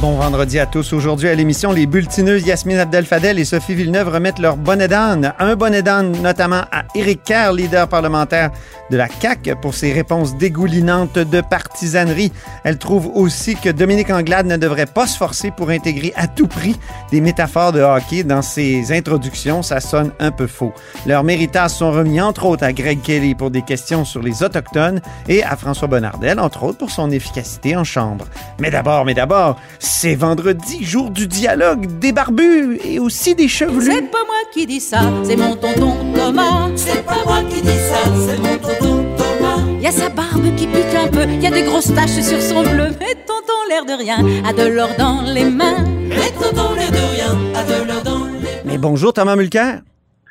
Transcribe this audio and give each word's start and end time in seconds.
Bon 0.00 0.12
vendredi 0.12 0.60
à 0.60 0.66
tous. 0.66 0.92
Aujourd'hui 0.92 1.28
à 1.28 1.34
l'émission, 1.34 1.72
les 1.72 1.86
bulletineuses 1.86 2.46
Yasmine 2.46 2.78
Abdel-Fadel 2.78 3.36
et 3.40 3.44
Sophie 3.44 3.74
Villeneuve 3.74 4.10
remettent 4.10 4.38
leur 4.38 4.56
bonnet 4.56 4.86
d'âne. 4.86 5.34
Un 5.40 5.56
bonnet 5.56 5.82
d'âne 5.82 6.12
notamment 6.22 6.62
à 6.70 6.84
Éric 6.94 7.24
Kerr, 7.24 7.52
leader 7.52 7.88
parlementaire 7.88 8.52
de 8.92 8.96
la 8.96 9.08
CAQ, 9.08 9.56
pour 9.60 9.74
ses 9.74 9.92
réponses 9.92 10.36
dégoulinantes 10.36 11.18
de 11.18 11.40
partisanerie. 11.40 12.32
Elle 12.62 12.78
trouve 12.78 13.10
aussi 13.12 13.56
que 13.56 13.70
Dominique 13.70 14.10
Anglade 14.10 14.46
ne 14.46 14.56
devrait 14.56 14.86
pas 14.86 15.08
se 15.08 15.18
forcer 15.18 15.50
pour 15.50 15.70
intégrer 15.70 16.12
à 16.14 16.28
tout 16.28 16.46
prix 16.46 16.78
des 17.10 17.20
métaphores 17.20 17.72
de 17.72 17.80
hockey 17.80 18.22
dans 18.22 18.40
ses 18.40 18.96
introductions. 18.96 19.64
Ça 19.64 19.80
sonne 19.80 20.12
un 20.20 20.30
peu 20.30 20.46
faux. 20.46 20.72
Leurs 21.06 21.24
méritas 21.24 21.70
sont 21.70 21.90
remis 21.90 22.20
entre 22.20 22.46
autres 22.46 22.62
à 22.62 22.72
Greg 22.72 23.02
Kelly 23.02 23.34
pour 23.34 23.50
des 23.50 23.62
questions 23.62 24.04
sur 24.04 24.22
les 24.22 24.44
Autochtones 24.44 25.00
et 25.26 25.42
à 25.42 25.56
François 25.56 25.88
Bonnardel, 25.88 26.38
entre 26.38 26.62
autres 26.62 26.78
pour 26.78 26.90
son 26.90 27.10
efficacité 27.10 27.76
en 27.76 27.82
chambre. 27.82 28.26
Mais 28.60 28.70
d'abord, 28.70 29.04
mais 29.04 29.14
d'abord, 29.14 29.56
c'est 29.88 30.14
vendredi, 30.14 30.84
jour 30.84 31.10
du 31.10 31.26
dialogue, 31.26 31.86
des 31.98 32.12
barbus 32.12 32.78
et 32.84 32.98
aussi 32.98 33.34
des 33.34 33.48
chevelus. 33.48 33.90
C'est 33.90 34.10
pas 34.10 34.24
moi 34.26 34.36
qui 34.52 34.66
dis 34.66 34.80
ça, 34.80 35.00
c'est 35.24 35.36
mon 35.36 35.56
tonton 35.56 36.12
Thomas. 36.14 36.68
C'est 36.76 37.04
pas 37.04 37.24
moi 37.24 37.40
qui 37.48 37.62
dis 37.62 37.68
ça, 37.68 37.98
c'est 38.26 38.38
mon 38.38 38.56
tonton 38.58 39.06
Thomas. 39.16 39.80
Y 39.80 39.86
a 39.86 39.90
sa 39.90 40.10
barbe 40.10 40.54
qui 40.56 40.66
pique 40.66 40.94
un 40.94 41.08
peu, 41.08 41.24
y 41.24 41.46
a 41.46 41.50
des 41.50 41.62
grosses 41.62 41.92
taches 41.94 42.20
sur 42.20 42.40
son 42.40 42.62
bleu. 42.62 42.88
Mais 43.00 43.14
tonton, 43.26 43.60
l'air 43.70 43.86
de 43.86 43.98
rien, 43.98 44.18
a 44.46 44.52
de 44.52 44.68
l'or 44.68 44.90
dans 44.98 45.22
les 45.22 45.44
mains. 45.46 45.84
Mais 46.08 46.30
tonton, 46.38 46.74
l'air 46.74 46.92
de 46.92 47.14
rien, 47.14 47.38
a 47.54 47.64
de 47.64 47.88
l'or 47.88 48.02
dans 48.02 48.26
les 48.26 48.32
mains. 48.32 48.62
Mais 48.66 48.78
bonjour 48.78 49.14
Thomas 49.14 49.36
Mulcair. 49.36 49.80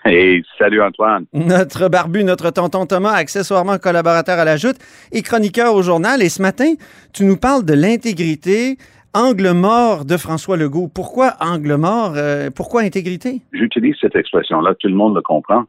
Hey, 0.06 0.44
salut 0.58 0.82
Antoine. 0.82 1.26
Notre 1.34 1.90
barbu, 1.90 2.24
notre 2.24 2.52
tonton 2.52 2.86
Thomas, 2.86 3.12
accessoirement 3.12 3.78
collaborateur 3.78 4.40
à 4.40 4.46
la 4.46 4.56
Joute 4.56 4.78
et 5.12 5.22
chroniqueur 5.22 5.74
au 5.74 5.82
journal. 5.82 6.22
Et 6.22 6.30
ce 6.30 6.42
matin, 6.42 6.76
tu 7.12 7.26
nous 7.26 7.36
parles 7.36 7.66
de 7.66 7.74
l'intégrité, 7.74 8.78
angle 9.18 9.52
mort 9.54 10.06
de 10.06 10.16
François 10.16 10.58
Legault. 10.58 10.90
Pourquoi 10.94 11.34
angle 11.40 11.76
mort? 11.76 12.14
Euh, 12.16 12.50
pourquoi 12.56 12.82
intégrité? 12.82 13.42
J'utilise 13.52 13.96
cette 14.00 14.16
expression-là, 14.16 14.76
tout 14.76 14.88
le 14.88 14.94
monde 14.94 15.16
le 15.16 15.22
comprend. 15.22 15.64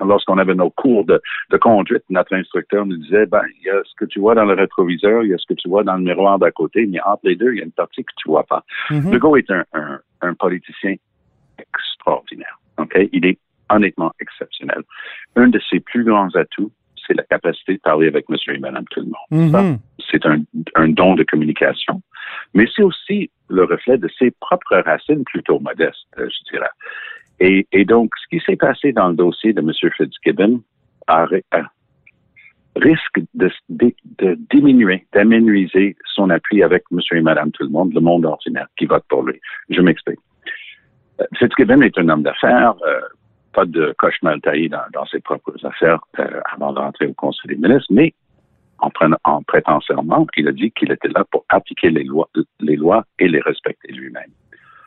Lorsqu'on 0.00 0.36
avait 0.36 0.54
nos 0.54 0.70
cours 0.70 1.04
de, 1.06 1.20
de, 1.50 1.56
conduite, 1.56 2.04
notre 2.10 2.34
instructeur 2.34 2.84
nous 2.84 2.98
disait, 2.98 3.24
ben, 3.24 3.42
il 3.58 3.66
y 3.66 3.70
a 3.70 3.80
ce 3.84 3.94
que 3.96 4.04
tu 4.04 4.20
vois 4.20 4.34
dans 4.34 4.44
le 4.44 4.54
rétroviseur, 4.54 5.22
il 5.22 5.30
y 5.30 5.34
a 5.34 5.38
ce 5.38 5.46
que 5.48 5.54
tu 5.54 5.68
vois 5.68 5.82
dans 5.82 5.96
le 5.96 6.02
miroir 6.02 6.38
d'à 6.38 6.50
côté, 6.50 6.86
mais 6.86 7.00
entre 7.00 7.22
les 7.24 7.36
deux, 7.36 7.52
il 7.52 7.58
y 7.58 7.62
a 7.62 7.64
une 7.64 7.72
partie 7.72 8.04
que 8.04 8.12
tu 8.16 8.28
vois 8.28 8.44
pas. 8.44 8.62
Mm 8.90 8.98
-hmm. 8.98 9.12
Legault 9.12 9.36
est 9.36 9.50
un, 9.50 9.64
un, 9.72 10.00
un 10.20 10.34
politicien 10.34 10.94
extraordinaire. 11.58 12.56
Okay? 12.82 13.08
Il 13.12 13.24
est 13.24 13.38
honnêtement 13.70 14.12
exceptionnel. 14.20 14.82
Un 15.36 15.48
de 15.48 15.60
ses 15.70 15.80
plus 15.80 16.04
grands 16.04 16.34
atouts, 16.34 16.72
c'est 17.10 17.16
la 17.16 17.24
capacité 17.24 17.74
de 17.74 17.80
parler 17.80 18.06
avec 18.06 18.28
monsieur 18.28 18.54
et 18.54 18.58
madame 18.58 18.84
tout 18.90 19.00
le 19.00 19.06
monde. 19.06 19.30
Mm 19.30 19.54
-hmm. 19.54 19.78
C'est 20.10 20.24
un, 20.26 20.38
un, 20.76 20.88
don 20.88 21.14
de 21.20 21.24
communication. 21.24 21.96
Mais 22.54 22.66
c'est 22.72 22.84
aussi 22.90 23.30
le 23.48 23.64
reflet 23.64 23.98
de 23.98 24.08
ses 24.18 24.30
propres 24.46 24.78
racines 24.90 25.24
plutôt 25.32 25.58
modestes, 25.68 26.12
je 26.16 26.40
dirais. 26.52 26.74
Et, 27.40 27.66
et 27.78 27.84
donc, 27.84 28.08
ce 28.22 28.26
qui 28.30 28.40
s'est 28.46 28.60
passé 28.68 28.86
dans 28.92 29.08
le 29.12 29.16
dossier 29.24 29.50
de 29.56 29.60
M. 29.60 29.70
Fitzgibbon 29.96 30.52
a, 31.06 31.26
a, 31.58 31.62
risque 32.76 33.18
de, 33.40 33.48
de, 33.80 33.88
de 34.22 34.28
diminuer, 34.52 34.98
d'aménuiser 35.14 35.86
son 36.14 36.26
appui 36.36 36.58
avec 36.68 36.82
monsieur 36.94 37.16
et 37.20 37.24
madame 37.30 37.50
tout 37.56 37.64
le 37.68 37.72
monde, 37.76 37.90
le 37.98 38.02
monde 38.08 38.24
ordinaire 38.34 38.68
qui 38.76 38.86
vote 38.92 39.06
pour 39.12 39.22
lui. 39.28 39.38
Je 39.76 39.80
m'explique. 39.86 40.22
Fitzgibbon 41.38 41.80
est 41.88 41.96
un 42.02 42.08
homme 42.10 42.24
d'affaires, 42.28 42.74
euh, 42.90 43.00
pas 43.52 43.64
de 43.64 43.94
coche 43.98 44.20
mal 44.22 44.40
taillé 44.40 44.68
dans, 44.68 44.82
dans, 44.92 45.06
ses 45.06 45.20
propres 45.20 45.54
affaires 45.64 46.00
euh, 46.18 46.40
avant 46.52 46.72
d'entrer 46.72 47.06
au 47.06 47.14
Conseil 47.14 47.48
des 47.48 47.56
ministres, 47.56 47.92
mais 47.92 48.14
en, 48.78 48.90
prenant, 48.90 49.18
en 49.24 49.42
prêtant 49.42 49.80
serment, 49.80 50.26
il 50.36 50.48
a 50.48 50.52
dit 50.52 50.70
qu'il 50.70 50.90
était 50.90 51.08
là 51.08 51.24
pour 51.30 51.44
appliquer 51.48 51.90
les 51.90 52.04
lois, 52.04 52.28
les 52.60 52.76
lois 52.76 53.04
et 53.18 53.28
les 53.28 53.40
respecter 53.40 53.92
lui-même. 53.92 54.30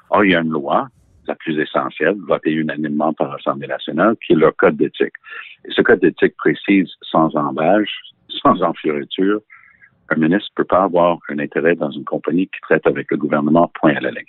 Or, 0.09 0.23
il 0.25 0.31
y 0.31 0.35
a 0.35 0.41
une 0.41 0.51
loi, 0.51 0.87
la 1.27 1.35
plus 1.35 1.59
essentielle, 1.59 2.15
votée 2.27 2.51
unanimement 2.51 3.13
par 3.13 3.31
l'Assemblée 3.31 3.67
nationale, 3.67 4.15
qui 4.25 4.33
est 4.33 4.35
le 4.35 4.51
Code 4.51 4.77
d'éthique. 4.77 5.13
Et 5.65 5.71
ce 5.71 5.81
Code 5.81 5.99
d'éthique 5.99 6.35
précise 6.37 6.89
sans 7.01 7.35
embâche, 7.35 7.93
sans 8.29 8.61
enfluriture, 8.61 9.41
un 10.09 10.15
ministre 10.15 10.49
ne 10.57 10.63
peut 10.63 10.67
pas 10.67 10.83
avoir 10.83 11.17
un 11.29 11.39
intérêt 11.39 11.75
dans 11.75 11.91
une 11.91 12.03
compagnie 12.03 12.47
qui 12.47 12.59
traite 12.61 12.85
avec 12.85 13.09
le 13.11 13.17
gouvernement 13.17 13.71
point 13.79 13.95
à 13.95 14.01
la 14.01 14.11
ligne. 14.11 14.23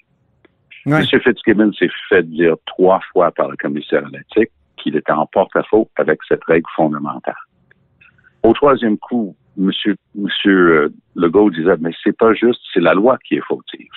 Ouais. 0.87 1.01
M. 1.13 1.21
Fitzgibbon 1.21 1.73
s'est 1.73 1.91
fait 2.09 2.23
dire 2.29 2.57
trois 2.67 3.01
fois 3.13 3.31
par 3.31 3.49
le 3.49 3.57
commissaire 3.57 4.05
à 4.05 4.09
l'éthique 4.11 4.51
qu'il 4.77 4.97
était 4.97 5.13
en 5.13 5.27
porte-à-faux 5.27 5.89
avec 5.97 6.19
cette 6.29 6.45
règle 6.45 6.69
fondamentale. 6.77 7.35
Au 8.43 8.53
troisième 8.53 8.99
coup, 8.99 9.35
M. 9.59 9.67
Monsieur, 9.67 9.97
monsieur 10.15 10.93
Legault 11.15 11.51
disait, 11.51 11.77
mais 11.81 11.93
c'est 12.03 12.17
pas 12.17 12.35
juste, 12.35 12.61
c'est 12.73 12.81
la 12.81 12.93
loi 12.93 13.19
qui 13.25 13.37
est 13.37 13.45
fautive. 13.47 13.89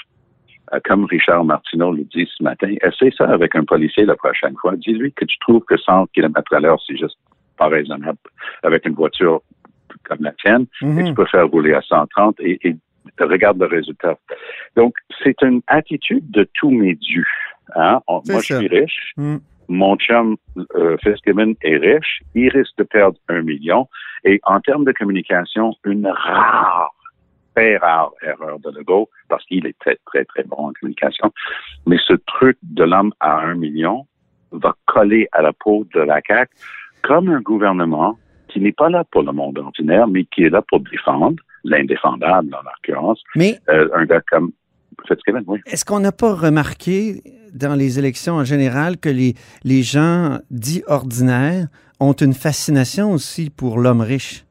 Euh, 0.73 0.79
comme 0.83 1.05
Richard 1.05 1.43
Martineau 1.45 1.91
le 1.91 2.03
dit 2.03 2.29
ce 2.37 2.43
matin, 2.43 2.73
essaie 2.81 3.11
ça 3.17 3.25
avec 3.25 3.55
un 3.55 3.63
policier 3.63 4.05
la 4.05 4.15
prochaine 4.15 4.55
fois. 4.61 4.75
Dis-lui 4.75 5.13
que 5.13 5.25
tu 5.25 5.37
trouves 5.39 5.63
que 5.63 5.77
100 5.77 6.07
km 6.07 6.53
à 6.53 6.59
l'heure, 6.59 6.79
c'est 6.85 6.97
juste 6.97 7.17
pas 7.57 7.67
raisonnable 7.67 8.17
avec 8.63 8.85
une 8.85 8.93
voiture 8.93 9.41
comme 10.03 10.19
la 10.21 10.31
tienne, 10.33 10.67
mm 10.81 10.87
-hmm. 10.87 11.01
et 11.01 11.03
tu 11.05 11.13
peux 11.13 11.25
faire 11.25 11.47
rouler 11.47 11.73
à 11.73 11.81
130 11.81 12.39
et, 12.39 12.59
et 12.67 12.75
regarde 13.23 13.59
le 13.59 13.67
résultat. 13.67 14.17
Donc, 14.75 14.95
c'est 15.23 15.41
une 15.41 15.61
attitude 15.67 16.29
de 16.31 16.47
tous 16.53 16.72
mes 16.72 16.95
dieux. 16.95 17.25
Hein? 17.75 18.01
On, 18.07 18.22
moi, 18.28 18.41
ça. 18.41 18.41
je 18.41 18.55
suis 18.55 18.67
riche. 18.67 19.13
Mm. 19.17 19.38
Mon 19.69 19.97
chum 19.97 20.38
euh, 20.75 20.97
Fitzgibbon 21.03 21.55
est 21.61 21.78
riche. 21.78 22.22
Il 22.35 22.50
risque 22.50 22.78
de 22.78 22.83
perdre 22.83 23.17
un 23.28 23.41
million. 23.41 23.88
Et 24.23 24.39
en 24.44 24.59
termes 24.61 24.85
de 24.85 24.94
communication, 24.94 25.73
une 25.83 26.07
rare, 26.07 26.94
très 27.55 27.78
rare 27.78 28.11
erreur 28.22 28.59
de 28.59 28.69
Legault, 28.72 29.09
parce 29.29 29.44
qu'il 29.45 29.66
est 29.66 29.78
très, 29.79 29.97
très, 30.05 30.23
très 30.25 30.44
bon 30.44 30.69
en 30.69 30.73
communication. 30.79 31.34
Mais 31.85 31.97
ce 32.05 32.13
truc 32.13 32.57
de 32.63 32.84
l'homme 32.84 33.13
à 33.19 33.39
un 33.39 33.55
million 33.55 34.07
va 34.51 34.73
coller 34.85 35.28
à 35.34 35.41
la 35.41 35.51
peau 35.53 35.85
de 35.94 35.99
la 35.99 36.22
CAQ 36.25 36.51
comme 37.01 37.29
un 37.29 37.41
gouvernement 37.41 38.17
qui 38.47 38.59
n'est 38.59 38.72
pas 38.72 38.89
là 38.89 39.03
pour 39.03 39.23
le 39.23 39.31
monde 39.31 39.57
ordinaire, 39.57 40.07
mais 40.07 40.25
qui 40.25 40.44
est 40.44 40.49
là 40.49 40.61
pour 40.61 40.79
défendre 40.79 41.35
l'indéfendable, 41.69 42.53
en 42.55 42.63
l'occurrence. 42.63 43.22
Mais 43.35 43.59
euh, 43.69 43.88
un 43.94 44.05
gars 44.05 44.22
comme 44.29 44.51
Fitzgibbon, 45.07 45.44
oui. 45.47 45.59
Est-ce 45.67 45.85
qu'on 45.85 46.00
n'a 46.00 46.11
pas 46.11 46.33
remarqué 46.33 47.22
dans 47.53 47.75
les 47.75 48.00
élections 48.00 48.35
en 48.35 48.44
général 48.44 48.97
que 48.97 49.09
les, 49.09 49.35
les 49.63 49.83
gens 49.83 50.39
dits 50.50 50.83
ordinaires 50.88 51.67
ont 52.00 52.13
une 52.13 52.33
fascination 52.33 53.11
aussi 53.11 53.50
pour 53.50 53.79
l'homme 53.79 54.01
riche? 54.01 54.45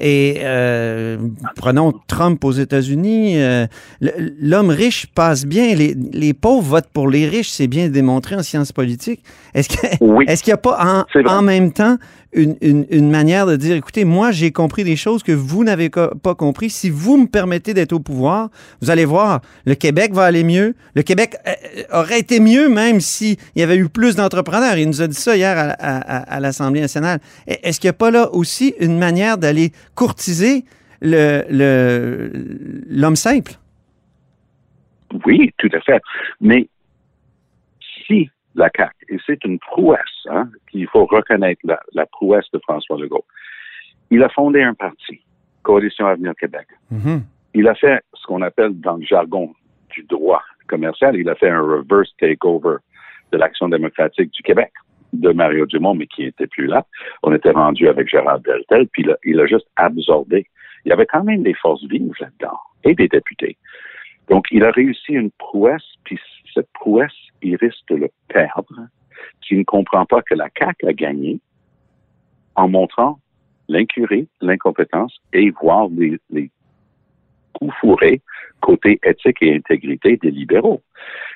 Et 0.00 0.36
euh, 0.44 1.16
prenons 1.56 1.92
Trump 2.06 2.44
aux 2.44 2.52
États-Unis, 2.52 3.42
euh, 3.42 3.66
l'homme 4.00 4.70
riche 4.70 5.08
passe 5.12 5.44
bien, 5.44 5.74
les, 5.74 5.92
les, 6.12 6.34
pauvres 6.34 6.62
votent 6.62 6.90
pour 6.92 7.08
les 7.08 7.28
riches, 7.28 7.48
c'est 7.48 7.66
bien 7.66 7.88
démontré 7.88 8.36
en 8.36 8.44
sciences 8.44 8.70
politiques. 8.70 9.24
Est-ce 9.54 9.68
qu'il 9.68 9.98
oui, 10.00 10.24
est 10.28 10.46
n'y 10.46 10.52
a 10.52 10.56
pas 10.56 11.04
en, 11.16 11.28
en, 11.28 11.42
même 11.42 11.72
temps 11.72 11.96
une, 12.32 12.56
une, 12.60 12.86
une, 12.90 13.10
manière 13.10 13.46
de 13.46 13.56
dire, 13.56 13.76
écoutez, 13.76 14.04
moi 14.04 14.30
j'ai 14.32 14.52
compris 14.52 14.84
des 14.84 14.96
choses 14.96 15.22
que 15.22 15.32
vous 15.32 15.64
n'avez 15.64 15.88
pas 15.88 16.34
compris. 16.34 16.68
Si 16.70 16.90
vous 16.90 17.16
me 17.16 17.26
permettez 17.26 17.74
d'être 17.74 17.92
au 17.92 18.00
pouvoir, 18.00 18.50
vous 18.82 18.90
allez 18.90 19.04
voir, 19.04 19.40
le 19.64 19.74
Québec 19.74 20.12
va 20.12 20.24
aller 20.24 20.44
mieux. 20.44 20.74
Le 20.94 21.02
Québec 21.02 21.36
euh, 21.46 21.52
aurait 21.92 22.20
été 22.20 22.40
mieux 22.40 22.68
même 22.68 23.00
s'il 23.00 23.36
y 23.56 23.62
avait 23.62 23.76
eu 23.76 23.88
plus 23.88 24.16
d'entrepreneurs. 24.16 24.76
Il 24.76 24.88
nous 24.88 25.00
a 25.00 25.06
dit 25.06 25.16
ça 25.16 25.36
hier 25.36 25.56
à, 25.56 25.70
à, 25.70 26.18
à 26.18 26.40
l'Assemblée 26.40 26.80
nationale. 26.80 27.20
Est-ce 27.46 27.80
qu'il 27.80 27.88
n'y 27.88 27.92
a 27.92 27.94
pas 27.94 28.10
là 28.10 28.32
aussi 28.34 28.74
une 28.78 28.98
manière 28.98 29.38
d'aller 29.38 29.72
courtiser 29.94 30.64
l'homme 31.00 31.44
le, 31.50 33.14
simple? 33.14 33.52
Oui, 35.24 35.50
tout 35.56 35.70
à 35.72 35.80
fait. 35.80 36.02
Mais 36.40 36.68
si 38.06 38.30
la 38.58 38.70
CAQ, 38.76 38.94
et 39.08 39.18
c'est 39.26 39.44
une 39.44 39.58
prouesse, 39.58 40.26
hein, 40.26 40.48
qu'il 40.70 40.86
faut 40.88 41.06
reconnaître 41.06 41.60
la, 41.64 41.80
la, 41.92 42.06
prouesse 42.06 42.50
de 42.52 42.58
François 42.58 42.98
Legault, 42.98 43.24
il 44.10 44.22
a 44.22 44.28
fondé 44.28 44.62
un 44.62 44.74
parti 44.74 45.20
Coalition 45.62 46.06
Avenir 46.06 46.34
Québec. 46.34 46.66
Mhm. 46.90 47.22
Il 47.54 47.68
a 47.68 47.74
fait 47.74 48.02
ce 48.14 48.26
qu'on 48.26 48.42
appelle 48.42 48.78
dans 48.80 48.96
le 48.96 49.04
jargon 49.04 49.52
du 49.90 50.02
droit 50.04 50.42
commercial, 50.66 51.16
il 51.16 51.28
a 51.28 51.34
fait 51.34 51.48
un 51.48 51.60
reverse 51.60 52.10
takeover 52.18 52.76
de 53.32 53.38
l'Action 53.38 53.68
démocratique 53.68 54.30
du 54.32 54.42
Québec 54.42 54.72
de 55.12 55.30
Mario 55.30 55.66
Dumont, 55.66 55.94
mais 55.94 56.06
qui 56.06 56.24
n'était 56.24 56.46
plus 56.46 56.66
là. 56.66 56.84
On 57.22 57.32
était 57.34 57.50
rendu 57.50 57.88
avec 57.88 58.08
Gérard 58.08 58.40
Deltel, 58.40 58.86
puis 58.88 59.02
il 59.02 59.10
a, 59.10 59.16
il 59.24 59.40
a 59.40 59.46
juste 59.46 59.66
absorbé. 59.76 60.46
Il 60.84 60.90
y 60.90 60.92
avait 60.92 61.06
quand 61.06 61.24
même 61.24 61.42
des 61.42 61.54
forces 61.54 61.84
vives 61.84 62.12
là-dedans 62.20 62.58
et 62.84 62.94
des 62.94 63.08
députés. 63.08 63.56
Donc, 64.28 64.46
il 64.50 64.64
a 64.64 64.70
réussi 64.70 65.12
une 65.12 65.30
prouesse, 65.30 65.84
puis 66.04 66.18
cette 66.54 66.70
prouesse, 66.72 67.12
il 67.42 67.56
risque 67.56 67.88
de 67.88 67.96
le 67.96 68.10
perdre 68.28 68.88
s'il 69.42 69.58
ne 69.58 69.64
comprend 69.64 70.04
pas 70.06 70.22
que 70.22 70.34
la 70.34 70.48
CAQ 70.56 70.86
a 70.86 70.92
gagné 70.92 71.40
en 72.54 72.68
montrant 72.68 73.18
l'incurie, 73.68 74.28
l'incompétence 74.40 75.16
et 75.32 75.50
voire 75.50 75.88
les, 75.88 76.18
les 76.30 76.50
coups 77.58 77.74
fourrés 77.80 78.20
côté 78.60 78.98
éthique 79.04 79.36
et 79.40 79.54
intégrité 79.54 80.16
des 80.20 80.32
libéraux. 80.32 80.82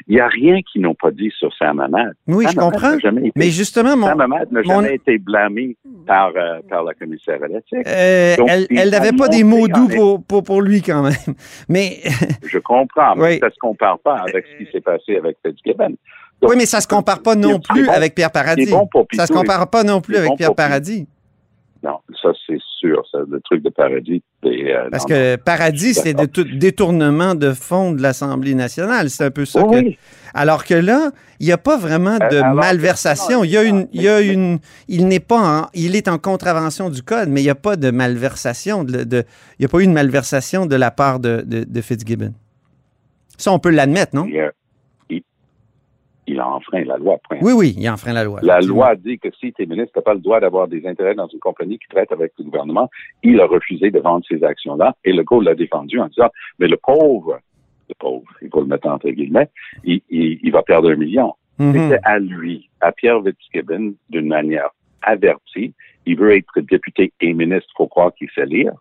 Il 0.08 0.14
n'y 0.16 0.20
a 0.20 0.26
rien 0.26 0.60
qu'ils 0.62 0.82
n'ont 0.82 0.94
pas 0.96 1.12
dit 1.12 1.30
sur 1.38 1.54
Sam 1.56 1.78
Hamad. 1.78 2.14
Oui, 2.26 2.44
Sam 2.46 2.52
je 2.52 2.58
comprends. 2.58 2.98
été- 2.98 3.32
Mais 3.36 3.50
justement, 3.50 3.96
mon, 3.96 4.08
Sam 4.08 4.20
Hamad 4.22 4.50
n'a 4.50 4.60
mon- 4.62 4.69
jamais 4.82 4.96
été 4.96 5.19
blâmé 5.19 5.76
par, 6.04 6.32
euh, 6.36 6.58
par 6.69 6.82
la 6.82 6.94
commissaire 6.94 7.38
à 7.42 7.46
l'éthique. 7.46 7.86
euh, 7.86 8.34
elle 8.76 8.90
n'avait 8.90 9.12
pas 9.12 9.28
des 9.28 9.44
mots 9.44 9.69
doux 9.69 9.86
pour, 9.88 10.24
pour, 10.24 10.42
pour 10.42 10.62
lui 10.62 10.82
quand 10.82 11.02
même. 11.02 11.12
Mais 11.69 11.98
Je 12.44 12.58
comprends, 12.58 13.14
mais 13.14 13.22
Oui. 13.34 13.38
ça 13.38 13.46
ne 13.46 13.52
se 13.52 13.58
compare 13.60 13.98
pas 14.00 14.16
avec 14.28 14.44
ce 14.46 14.64
qui 14.64 14.70
s'est 14.72 14.80
passé 14.80 15.16
avec 15.16 15.36
Fitzgibbon. 15.46 15.94
Donc, 16.40 16.50
oui, 16.50 16.56
mais 16.58 16.66
ça 16.66 16.80
se 16.80 16.88
compare 16.88 17.22
pas 17.22 17.36
non 17.36 17.60
plus 17.60 17.86
bon- 17.86 17.92
avec 17.92 18.16
Pierre 18.16 18.32
Paradis. 18.32 18.64
c'est 18.66 18.72
bon 18.72 18.88
pour 18.90 19.06
ça 19.12 19.26
se 19.26 19.32
Pitou, 19.32 19.38
compare 19.42 19.70
pas 19.70 19.84
non 19.84 20.00
plus 20.00 20.16
avec 20.16 20.32
Pierre. 20.36 20.56
Paradis. 20.56 21.06
Non, 21.84 21.98
ça 22.20 22.30
c'est 22.46 22.58
sûr, 22.82 23.02
ça, 23.11 23.19
le 23.29 23.40
truc 23.40 23.62
de 23.62 23.70
paradis. 23.70 24.23
euh, 24.44 24.88
Parce 24.90 25.05
non, 25.05 25.08
que 25.14 25.37
Paradis, 25.37 25.94
c'est 25.94 26.14
détournement 26.67 27.34
de 27.34 27.52
fonds 27.52 27.93
de 27.93 28.02
l'Assemblée 28.02 28.55
nationale. 28.55 29.08
C'est 29.11 29.25
un 29.25 29.31
peu 29.31 29.44
ça 29.44 29.62
que. 29.62 29.76
Alors 30.34 30.64
que 30.64 30.75
là, 30.75 31.11
il 31.40 31.46
n'y 31.46 31.52
a 31.52 31.58
pas 31.58 31.79
vraiment 31.87 32.19
de 32.19 32.37
Euh, 32.37 32.43
alors 32.43 32.55
malversation. 32.56 33.44
Il 33.44 33.50
y 33.50 33.56
a 33.56 33.62
une, 33.62 33.87
il 33.93 34.02
y 34.02 34.08
a 34.08 34.20
une, 34.20 34.58
il 34.88 35.06
n'est 35.06 35.20
pas 35.32 35.40
en, 35.62 35.69
il 35.75 35.94
est 35.96 36.08
en 36.08 36.19
contravention 36.19 36.90
du 36.90 37.02
code, 37.02 37.29
mais 37.29 37.40
il 37.40 37.44
n'y 37.44 37.50
a 37.50 37.55
pas 37.69 37.76
de 37.76 37.90
malversation. 37.90 38.84
De, 38.84 39.05
de- 39.05 39.25
il 39.58 39.62
n'y 39.62 39.67
a 39.67 39.69
pas 39.69 39.81
eu 39.81 39.87
de 39.87 39.93
malversation 39.93 40.67
de 40.67 40.76
la 40.76 40.90
part 40.90 41.20
de, 41.20 41.43
de, 41.46 41.64
de 41.64 41.81
Fitzgibbon. 41.81 42.32
Ça, 43.38 43.52
on 43.52 43.58
peut 43.58 43.70
l'admettre, 43.70 44.14
non? 44.14 44.26
Il 46.26 46.38
a 46.40 46.48
enfreint 46.48 46.84
la 46.84 46.96
loi. 46.96 47.19
point. 47.28 47.38
Oui, 47.42 47.52
oui, 47.52 47.74
il 47.76 47.88
enfreint 47.88 48.12
la 48.12 48.24
loi. 48.24 48.40
La 48.42 48.60
loi 48.60 48.94
dit 48.96 49.19
que 49.19 49.28
si 49.40 49.52
tu 49.52 49.62
es 49.62 49.66
ministre, 49.66 49.92
tu 49.94 49.98
n'as 49.98 50.02
pas 50.02 50.14
le 50.14 50.20
droit 50.20 50.38
d'avoir 50.40 50.69
des 50.69 50.86
intérêts 50.86 51.14
dans 51.14 51.26
une 51.28 51.40
compagnie 51.40 51.78
qui 51.78 51.88
traite 51.88 52.12
avec 52.12 52.32
le 52.38 52.44
gouvernement. 52.44 52.88
Il 53.22 53.40
a 53.40 53.46
refusé 53.46 53.90
de 53.90 53.98
vendre 53.98 54.24
ces 54.28 54.42
actions-là 54.44 54.94
et 55.04 55.12
le 55.12 55.24
l'a 55.42 55.54
défendu 55.54 55.98
en 55.98 56.06
disant, 56.06 56.30
mais 56.58 56.69
le 56.69 56.76
pauvre, 56.76 57.38
le 57.88 57.94
pauvre, 57.98 58.24
il 58.40 58.48
faut 58.50 58.60
le 58.60 58.66
mettre 58.66 58.86
entre 58.88 59.10
guillemets, 59.10 59.48
il, 59.84 60.00
il- 60.10 60.38
il 60.42 60.52
va 60.52 60.62
perdre 60.62 60.90
un 60.90 60.96
million. 60.96 61.34
Mhm. 61.58 61.72
C'était 61.74 62.00
à 62.04 62.19
lui, 62.19 62.69
à 62.80 62.92
Pierre 62.92 63.20
Fitzgibbon, 63.24 63.94
d'une 64.10 64.28
manière 64.28 64.70
avertie. 65.02 65.74
Il 66.06 66.16
veut 66.19 66.36
être 66.36 66.60
député 66.60 67.12
et 67.20 67.32
ministre, 67.32 67.69
faut 67.76 67.86
croire 67.86 68.12
qu'il 68.14 68.28
sait 68.34 68.46
lire. 68.46 68.72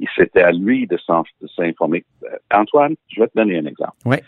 Il 0.00 0.08
C'était 0.16 0.42
à 0.42 0.52
lui 0.52 0.86
de 0.86 0.98
s'informer. 1.56 2.04
Euh, 2.24 2.28
Antoine, 2.52 2.94
je 3.08 3.20
vais 3.20 3.28
te 3.28 3.36
donner 3.36 3.58
un 3.58 3.66
exemple. 3.66 3.94
Ouais. 4.04 4.22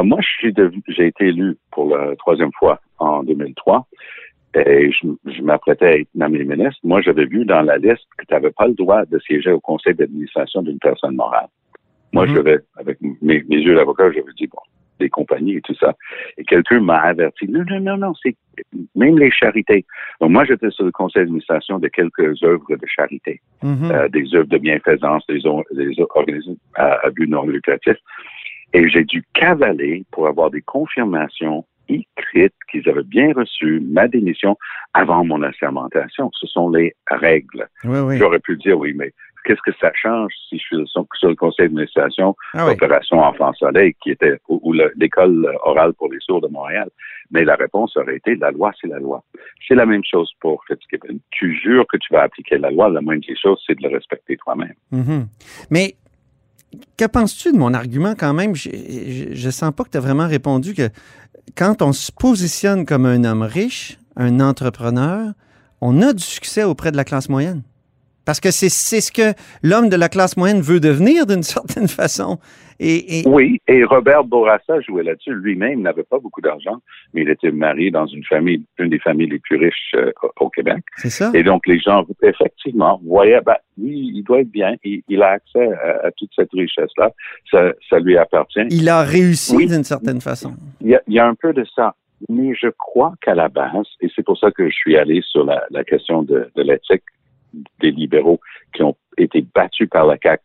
Moi, 0.00 0.18
je 0.20 0.48
j'ai 0.88 1.06
été 1.06 1.26
élu 1.26 1.56
pour 1.70 1.94
la 1.94 2.16
troisième 2.16 2.52
fois 2.58 2.80
en 2.98 3.22
2003 3.22 3.86
et 4.54 4.90
je, 4.90 5.08
je 5.30 5.42
m'apprêtais 5.42 5.86
à 5.86 5.96
être 5.98 6.08
nommé 6.14 6.44
ministre. 6.44 6.80
Moi, 6.84 7.00
j'avais 7.02 7.26
vu 7.26 7.44
dans 7.44 7.62
la 7.62 7.76
liste 7.76 8.06
que 8.18 8.24
tu 8.26 8.32
n'avais 8.34 8.50
pas 8.50 8.66
le 8.66 8.74
droit 8.74 9.04
de 9.04 9.18
siéger 9.18 9.50
au 9.50 9.60
conseil 9.60 9.94
d'administration 9.94 10.62
d'une 10.62 10.78
personne 10.78 11.16
morale. 11.16 11.48
Moi, 12.12 12.26
je 12.26 12.38
vais, 12.38 12.58
avec 12.76 12.98
mes, 13.00 13.42
mes 13.48 13.56
yeux 13.56 13.74
d'avocat, 13.74 14.10
j'avais 14.12 14.32
dit, 14.36 14.46
bon, 14.46 14.58
des 15.00 15.08
compagnies 15.08 15.56
et 15.56 15.60
tout 15.62 15.74
ça. 15.74 15.94
Et 16.36 16.44
quelqu'un 16.44 16.80
m'a 16.80 16.98
averti, 16.98 17.48
non, 17.48 17.64
non, 17.68 17.80
non, 17.80 17.96
non, 17.96 18.12
c'est 18.22 18.36
même 18.94 19.18
les 19.18 19.30
charités. 19.30 19.86
Donc, 20.20 20.30
moi, 20.30 20.44
j'étais 20.44 20.70
sur 20.70 20.84
le 20.84 20.92
conseil 20.92 21.22
d'administration 21.22 21.78
de 21.78 21.88
quelques 21.88 22.42
œuvres 22.42 22.76
de 22.76 22.86
charité, 22.86 23.40
Mhm. 23.62 23.90
euh, 23.90 24.08
des 24.08 24.34
œuvres 24.34 24.48
de 24.48 24.58
bienfaisance, 24.58 25.26
des, 25.26 25.40
des 25.72 26.00
organismes 26.00 26.56
à, 26.74 26.98
à 27.06 27.10
but 27.10 27.28
non 27.28 27.46
lucratif. 27.46 27.96
Et 28.74 28.88
j'ai 28.88 29.04
dû 29.04 29.22
cavaler 29.34 30.04
pour 30.10 30.26
avoir 30.28 30.50
des 30.50 30.62
confirmations 30.62 31.64
écrites 31.88 32.54
qu'ils 32.70 32.88
avaient 32.88 33.02
bien 33.02 33.32
reçu 33.34 33.80
ma 33.86 34.08
démission 34.08 34.56
avant 34.94 35.24
mon 35.24 35.42
assermentation. 35.42 36.30
Ce 36.32 36.46
sont 36.46 36.70
les 36.70 36.94
règles. 37.08 37.68
Oui, 37.84 37.98
oui. 38.00 38.18
J'aurais 38.18 38.38
pu 38.40 38.56
dire, 38.56 38.78
oui, 38.78 38.94
mais 38.94 39.12
qu'est-ce 39.44 39.60
que 39.60 39.76
ça 39.80 39.90
change 39.94 40.32
si 40.48 40.56
je 40.58 40.62
suis 40.76 40.86
sur, 40.86 41.28
le 41.28 41.34
conseil 41.34 41.66
d'administration 41.66 42.34
Ah 42.54 42.66
oui. 42.66 42.72
Opération 42.72 43.18
Enfant 43.18 43.52
Soleil, 43.54 43.94
qui 44.02 44.10
était 44.12 44.38
ou, 44.48 44.60
ou 44.62 44.72
le- 44.72 44.92
l'école 44.96 45.52
orale 45.64 45.92
pour 45.94 46.10
les 46.10 46.20
sourds 46.20 46.40
de 46.40 46.48
Montréal? 46.48 46.88
Mais 47.30 47.44
la 47.44 47.56
réponse 47.56 47.96
aurait 47.96 48.16
été 48.16 48.36
la 48.36 48.52
loi, 48.52 48.72
c'est 48.80 48.86
la 48.88 48.98
loi. 49.00 49.22
C'est 49.66 49.74
la 49.74 49.84
même 49.84 50.04
chose 50.04 50.30
pour 50.40 50.64
Fitzgibbon. 50.66 51.18
Tu 51.30 51.54
jures 51.58 51.86
que 51.88 51.96
tu 51.98 52.12
vas 52.14 52.22
appliquer 52.22 52.56
la 52.58 52.70
loi, 52.70 52.88
la 52.88 53.00
moindre 53.00 53.24
des 53.26 53.36
choses, 53.36 53.62
c'est 53.66 53.78
de 53.78 53.86
le 53.88 53.94
respecter 53.94 54.36
toi-même. 54.36 54.74
Mhm. 54.92 55.26
Mais 55.70 55.94
que 56.96 57.04
penses-tu 57.04 57.52
de 57.52 57.58
mon 57.58 57.74
argument 57.74 58.14
quand 58.16 58.34
même? 58.34 58.54
Je, 58.54 59.50
sens 59.50 59.72
pas 59.74 59.84
que 59.84 59.90
tu 59.90 59.98
as 59.98 60.00
vraiment 60.00 60.26
répondu 60.26 60.74
que 60.74 60.88
quand 61.56 61.82
on 61.82 61.92
se 61.92 62.12
positionne 62.12 62.86
comme 62.86 63.06
un 63.06 63.24
homme 63.24 63.42
riche, 63.42 63.98
un 64.16 64.40
entrepreneur, 64.40 65.32
on 65.80 66.00
a 66.02 66.12
du 66.12 66.22
succès 66.22 66.64
auprès 66.64 66.92
de 66.92 66.96
la 66.96 67.04
classe 67.04 67.28
moyenne. 67.28 67.62
Parce 68.24 68.40
que 68.40 68.50
c'est 68.50 68.68
ce 68.68 69.10
que 69.12 69.34
l'homme 69.62 69.88
de 69.88 69.96
la 69.96 70.08
classe 70.08 70.36
moyenne 70.36 70.60
veut 70.60 70.80
devenir 70.80 71.26
d'une 71.26 71.42
certaine 71.56 71.88
façon. 71.88 72.38
Et, 72.80 73.20
et- 73.20 73.28
Oui, 73.28 73.60
et 73.68 73.84
Robert 73.84 74.24
Bourassa 74.24 74.80
jouait 74.80 75.04
là-dessus. 75.04 75.32
Lui-même 75.34 75.82
n'avait 75.82 76.02
pas 76.02 76.18
beaucoup 76.18 76.40
d'argent, 76.40 76.78
mais 77.14 77.22
il 77.22 77.28
était 77.30 77.50
marié 77.52 77.90
dans 77.92 78.06
une 78.06 78.24
famille, 78.24 78.64
une 78.78 78.88
des 78.90 78.98
familles 78.98 79.28
les 79.28 79.38
plus 79.38 79.56
riches 79.56 79.94
euh, 79.94 80.10
au- 80.40 80.48
Québec. 80.50 80.78
c'est 80.96 81.10
ça. 81.10 81.30
Et 81.34 81.42
donc, 81.44 81.66
les 81.66 81.78
gens, 81.78 82.04
effectivement, 82.22 83.00
voyaient, 83.04 83.40
ben, 83.44 83.56
oui, 83.78 84.10
il 84.14 84.22
doit 84.24 84.40
être 84.40 84.50
bien, 84.50 84.74
il, 84.84 85.02
il 85.08 85.22
a 85.22 85.28
accès 85.30 85.72
à, 85.74 86.06
à 86.06 86.10
toute 86.16 86.30
cette 86.34 86.50
richesse-là, 86.52 87.12
ça, 87.50 87.72
ça 87.88 87.98
lui 88.00 88.16
appartient. 88.16 88.66
Il 88.70 88.88
a 88.88 89.02
réussi 89.02 89.54
Oui. 89.56 89.66
d'une 89.66 89.84
certaine 89.84 90.20
façon. 90.20 90.54
Il 90.80 90.88
y, 90.88 90.94
a, 90.94 91.02
il 91.06 91.14
y 91.14 91.18
a 91.20 91.26
un 91.26 91.34
peu 91.34 91.52
de 91.52 91.64
ça. 91.76 91.94
Mais 92.28 92.54
je 92.60 92.68
crois 92.78 93.14
qu'à 93.20 93.34
la 93.34 93.48
base, 93.48 93.86
et 94.00 94.08
c'est 94.14 94.24
pour 94.24 94.38
ça 94.38 94.50
que 94.52 94.68
je 94.68 94.74
suis 94.74 94.96
allé 94.96 95.22
sur 95.24 95.44
la, 95.44 95.62
la 95.70 95.82
question 95.84 96.22
de, 96.22 96.48
de 96.54 96.62
l'éthique 96.62 97.02
des 97.80 97.90
libéraux 97.90 98.40
qui 98.74 98.82
ont 98.82 98.96
été 99.16 99.44
battus 99.54 99.88
par 99.88 100.06
la 100.06 100.16
CAQ, 100.22 100.42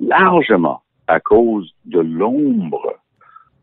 largement 0.00 0.82
à 1.06 1.20
cause 1.20 1.74
de 1.86 2.00
l'ombre 2.00 2.94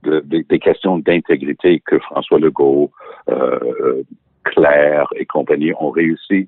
de- 0.04 0.20
de- 0.22 0.46
des 0.48 0.60
questions 0.60 1.00
d'intégrité 1.00 1.80
que 1.86 2.00
François 2.00 2.40
Legault, 2.40 2.92
euh, 3.30 4.04
Claire 4.44 5.08
et 5.16 5.26
compagnie 5.26 5.74
ont 5.80 5.90
réussi, 5.90 6.48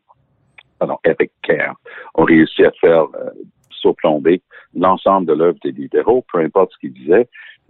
pardon, 0.77 0.97
Eric 1.03 1.31
Kerr, 1.41 1.73
ont 2.15 2.23
réussi 2.23 2.63
à 2.63 2.71
faire 2.71 3.03
euh, 3.15 3.31
surplomber 3.71 4.41
l'ensemble 4.75 5.27
de 5.27 5.33
l'œuvre 5.33 5.57
des 5.63 5.71
libéraux, 5.71 6.23
peu 6.31 6.39
importe 6.39 6.71
ce 6.73 6.77
qu'ils 6.79 6.93
disaient. 6.93 7.27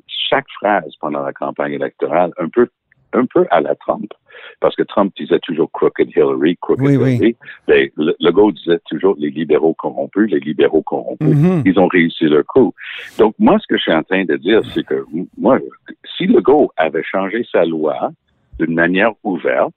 Chaque 0.07 0.49
phrase 0.59 0.93
pendant 0.99 1.21
la 1.23 1.33
campagne 1.33 1.73
électorale, 1.73 2.31
un 2.37 2.49
peu, 2.49 2.67
un 3.13 3.25
peu 3.25 3.47
à 3.51 3.61
la 3.61 3.75
Trump, 3.75 4.11
parce 4.59 4.75
que 4.75 4.83
Trump 4.83 5.13
disait 5.17 5.39
toujours 5.39 5.71
crooked 5.71 6.09
Hillary, 6.15 6.57
crooked 6.61 6.85
Oui, 6.85 6.97
oui. 6.97 7.15
Hillary. 7.15 7.35
Mais 7.67 7.91
Le- 7.97 8.15
Legault 8.19 8.51
disait 8.51 8.79
toujours 8.89 9.15
les 9.17 9.29
libéraux 9.29 9.73
corrompus, 9.73 10.31
les 10.31 10.39
libéraux 10.39 10.81
corrompus. 10.81 11.35
Mhm. 11.35 11.63
Ils 11.65 11.79
ont 11.79 11.87
réussi 11.87 12.25
leur 12.25 12.45
coup. 12.45 12.73
Donc, 13.17 13.35
moi, 13.39 13.57
ce 13.59 13.67
que 13.67 13.77
je 13.77 13.83
suis 13.83 13.93
en 13.93 14.03
train 14.03 14.25
de 14.25 14.35
dire, 14.35 14.61
c'est 14.73 14.83
que, 14.85 15.05
moi, 15.37 15.59
si 16.17 16.25
Legault 16.27 16.71
avait 16.77 17.03
changé 17.03 17.45
sa 17.51 17.65
loi 17.65 18.11
d'une 18.59 18.73
manière 18.73 19.11
ouverte, 19.23 19.73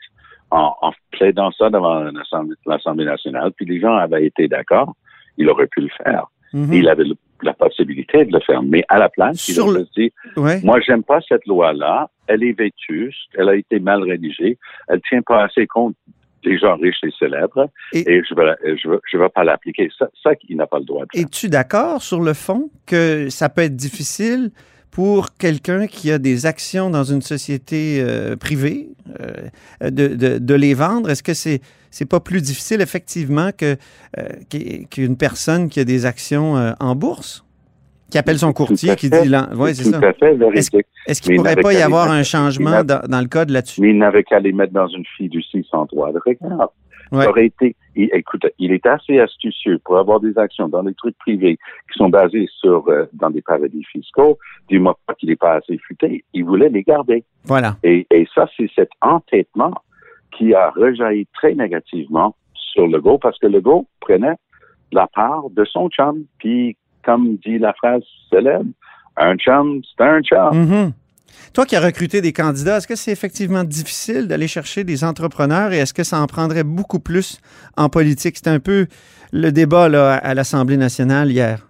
en, 0.51 0.75
en 0.83 0.93
plaidant 1.13 1.51
ça 1.53 1.71
devant 1.71 2.05
l'Assemblée 2.67 3.05
nationale, 3.07 3.53
puis 3.57 3.65
les 3.65 3.81
gens 3.81 3.95
avaient 3.97 4.27
été 4.27 4.49
d'accord, 4.49 4.95
il 5.39 5.49
aurait 5.49 5.67
pu 5.67 5.81
le 5.81 5.89
faire. 6.05 6.27
Mhm. 6.53 6.73
Il 6.73 6.89
avait 6.89 7.05
le- 7.05 7.17
la 7.43 7.55
possibilité 7.55 8.25
de 8.25 8.33
le 8.33 8.41
faire. 8.41 8.63
Mais 8.63 8.85
à 8.89 8.99
la 8.99 9.09
place, 9.09 9.37
Sur 9.39 9.67
il 9.69 9.77
a 9.77 9.79
le- 9.81 9.87
dit, 9.97 10.13
Ouais. 10.37 10.61
moi, 10.63 10.81
j'aime 10.81 11.03
pas 11.03 11.21
cette 11.29 11.45
loi-là. 11.47 12.09
Elle 12.27 12.45
est 12.45 12.57
vétuste. 12.57 13.19
Elle 13.35 13.49
a 13.49 13.57
été 13.57 13.81
mal 13.81 14.03
rédigée. 14.03 14.59
Elle 14.89 15.01
tient 15.09 15.23
pas 15.23 15.45
assez 15.45 15.67
compte 15.67 15.95
des 16.45 16.59
gens 16.59 16.77
riches 16.77 17.03
et 17.05 17.11
célèbres. 17.19 17.69
Et- 17.93 18.01
Et, 18.11 18.23
je 18.29 18.35
vais, 18.35 18.77
je 18.83 18.89
vais, 18.89 18.99
je 19.11 19.17
vais 19.19 19.29
pas 19.29 19.45
l'appliquer. 19.45 19.89
Ça, 19.99 20.09
ça, 20.23 20.31
il 20.49 20.57
n'a 20.57 20.67
pas 20.67 20.79
le 20.79 20.85
droit 20.85 21.03
de 21.05 21.09
faire. 21.13 21.23
Es-tu 21.25 21.49
d'accord 21.49 22.03
sur 22.03 22.21
le 22.21 22.33
fond 22.35 22.71
que 22.87 23.29
ça 23.31 23.49
peut 23.49 23.63
être 23.63 23.77
difficile 23.77 24.51
pour 24.91 25.37
quelqu'un 25.37 25.87
qui 25.87 26.11
a 26.13 26.19
des 26.19 26.45
actions 26.47 26.91
dans 26.91 27.05
une 27.05 27.23
société 27.23 28.01
euh, 28.03 28.37
privée 28.37 28.89
euh, 29.21 29.91
de, 29.91 30.09
de- 30.15 30.39
de 30.39 30.55
les 30.55 30.75
vendre? 30.75 31.11
Est-ce 31.11 31.23
que 31.23 31.35
c'est 31.35 31.61
c'est 31.93 32.09
pas 32.09 32.19
plus 32.19 32.43
difficile 32.43 32.81
effectivement 32.81 33.51
que 33.57 33.77
euh, 34.19 34.23
qu'u- 34.51 34.87
qu'une 34.91 35.17
personne 35.17 35.69
qui 35.69 35.79
a 35.79 35.85
des 35.85 36.05
actions 36.05 36.57
euh, 36.57 36.73
en 36.81 36.97
bourse, 36.97 37.45
qui 38.11 38.19
appelle 38.19 38.39
son 38.39 38.53
courtier, 38.53 38.97
qui 38.97 39.09
dit 39.09 39.17
ouais, 39.57 39.73
c'est 39.75 39.85
tout 39.85 39.91
ça. 39.91 40.09
à 40.09 40.13
fait 40.15 40.35
véridique. 40.35 40.87
Est-ce 41.07 41.23
qu'il 41.23 41.33
il 41.33 41.37
pourrait 41.37 41.57
pas 41.57 41.73
y 41.73 41.81
avoir 41.83 42.11
un 42.11 42.25
changement 42.25 42.83
dans, 42.83 43.01
dans 43.09 43.21
le 43.21 43.29
code 43.29 43.51
là-dessus? 43.51 43.81
Mais 43.81 43.91
il 43.91 43.99
n'avait 43.99 44.25
qu'à 44.25 44.41
les 44.41 44.53
mettre 44.53 44.73
dans 44.73 44.89
une 44.89 45.05
fiducie 45.17 45.65
sans 45.71 45.85
droit 45.87 46.13
de 46.13 46.19
regard. 46.27 46.73
Ouais. 47.11 47.25
Ça 47.25 47.31
aurait 47.31 47.47
été, 47.47 47.77
il, 47.95 48.09
écoute, 48.15 48.47
il 48.59 48.73
est 48.73 48.87
assez 48.87 49.19
astucieux 49.19 49.79
pour 49.85 49.99
avoir 49.99 50.19
des 50.21 50.39
actions 50.39 50.67
dans 50.69 50.83
des 50.83 50.95
trucs 50.95 51.17
privés 51.19 51.57
qui 51.93 51.99
sont 51.99 52.09
basés 52.09 52.49
sur 52.61 52.89
euh, 52.89 53.05
dans 53.13 53.29
des 53.29 53.43
paradis 53.43 53.85
fiscaux. 53.85 54.39
Dis-moi 54.71 54.99
pas 55.07 55.15
qu'il 55.15 55.29
n'est 55.29 55.37
pas 55.37 55.57
assez 55.57 55.77
futé. 55.77 56.25
Il 56.33 56.45
voulait 56.47 56.71
les 56.71 56.83
garder. 56.83 57.25
Voilà. 57.45 57.77
Et, 57.83 58.07
et 58.11 58.27
ça, 58.35 58.47
c'est 58.57 58.71
cet 58.75 58.89
entêtement 59.03 59.75
qui 60.37 60.55
a 60.55 60.71
rejailli 60.71 61.27
très 61.35 61.55
négativement 61.55 62.35
sur 62.55 62.87
Legault 62.87 63.19
parce 63.19 63.39
que 63.39 63.47
Legault 63.47 63.87
prenait 64.01 64.37
la 64.93 65.07
part 65.07 65.45
de 65.51 65.65
son 65.65 65.89
chum. 65.89 66.25
Puis, 66.39 66.77
comme 67.05 67.37
dit 67.37 67.59
la 67.59 67.73
phrase 67.73 68.03
célèbre, 68.31 68.71
un 69.17 69.37
chum, 69.37 69.83
c'est 69.85 70.05
un 70.05 70.21
chum. 70.23 70.55
Mhm. 70.55 70.93
Toi 71.55 71.67
qui 71.67 71.77
as 71.77 71.81
recruté 71.81 72.21
des 72.21 72.33
candidats, 72.33 72.79
est-ce 72.79 72.87
que 72.87 72.97
c'est 72.97 73.13
effectivement 73.13 73.65
difficile 73.65 74.29
d'aller 74.29 74.49
chercher 74.49 74.85
des 74.85 75.05
entrepreneurs 75.05 75.73
et 75.73 75.79
est-ce 75.79 75.95
que 75.95 76.05
ça 76.05 76.21
en 76.21 76.27
prendrait 76.27 76.65
beaucoup 76.65 77.01
plus 77.01 77.41
en 77.77 77.89
politique? 77.89 78.37
C'était 78.37 78.51
un 78.51 78.61
peu 78.61 78.87
le 79.33 79.51
débat 79.51 79.89
là, 79.89 80.15
à 80.15 80.35
l'Assemblée 80.35 80.77
nationale 80.77 81.31
hier. 81.31 81.67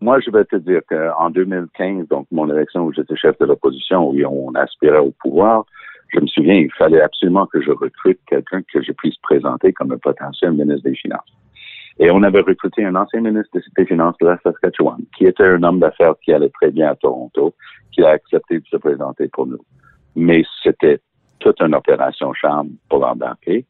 Moi, 0.00 0.18
je 0.24 0.30
vais 0.30 0.44
te 0.44 0.56
dire 0.56 0.80
qu'en 0.88 1.30
2015, 1.30 2.08
donc 2.08 2.26
mon 2.32 2.50
élection 2.50 2.84
où 2.84 2.92
j'étais 2.92 3.16
chef 3.16 3.38
de 3.38 3.44
l'opposition, 3.44 4.08
où 4.08 4.16
on 4.24 4.54
aspirait 4.54 4.98
au 4.98 5.12
pouvoir, 5.22 5.66
je 6.12 6.20
me 6.20 6.26
souviens, 6.26 6.54
il 6.54 6.72
fallait 6.72 7.00
absolument 7.00 7.46
que 7.46 7.60
je 7.62 7.70
recrute 7.70 8.18
quelqu'un 8.26 8.62
que 8.62 8.82
je 8.82 8.92
puisse 8.92 9.16
présenter 9.18 9.72
comme 9.72 9.92
un 9.92 9.98
potentiel 9.98 10.52
ministre 10.52 10.88
des 10.88 10.96
Finances. 10.96 11.32
Et 11.98 12.10
on 12.10 12.22
avait 12.22 12.40
recruté 12.40 12.84
un 12.84 12.94
ancien 12.94 13.20
ministre 13.20 13.58
des 13.76 13.86
Finances 13.86 14.16
de 14.20 14.26
la 14.26 14.38
Saskatchewan, 14.42 15.00
qui 15.16 15.26
était 15.26 15.44
un 15.44 15.62
homme 15.62 15.80
d'affaires 15.80 16.14
qui 16.24 16.32
allait 16.32 16.50
très 16.50 16.70
bien 16.70 16.90
à 16.90 16.94
Toronto, 16.94 17.54
qui 17.92 18.02
a 18.02 18.10
accepté 18.10 18.58
de 18.58 18.66
se 18.66 18.76
présenter 18.76 19.28
pour 19.28 19.46
nous. 19.46 19.64
Mais 20.16 20.44
c'était 20.62 21.00
toute 21.40 21.60
une 21.60 21.74
opération 21.74 22.32
charme 22.32 22.70
pour 22.88 23.00
l'embarquer. 23.00 23.66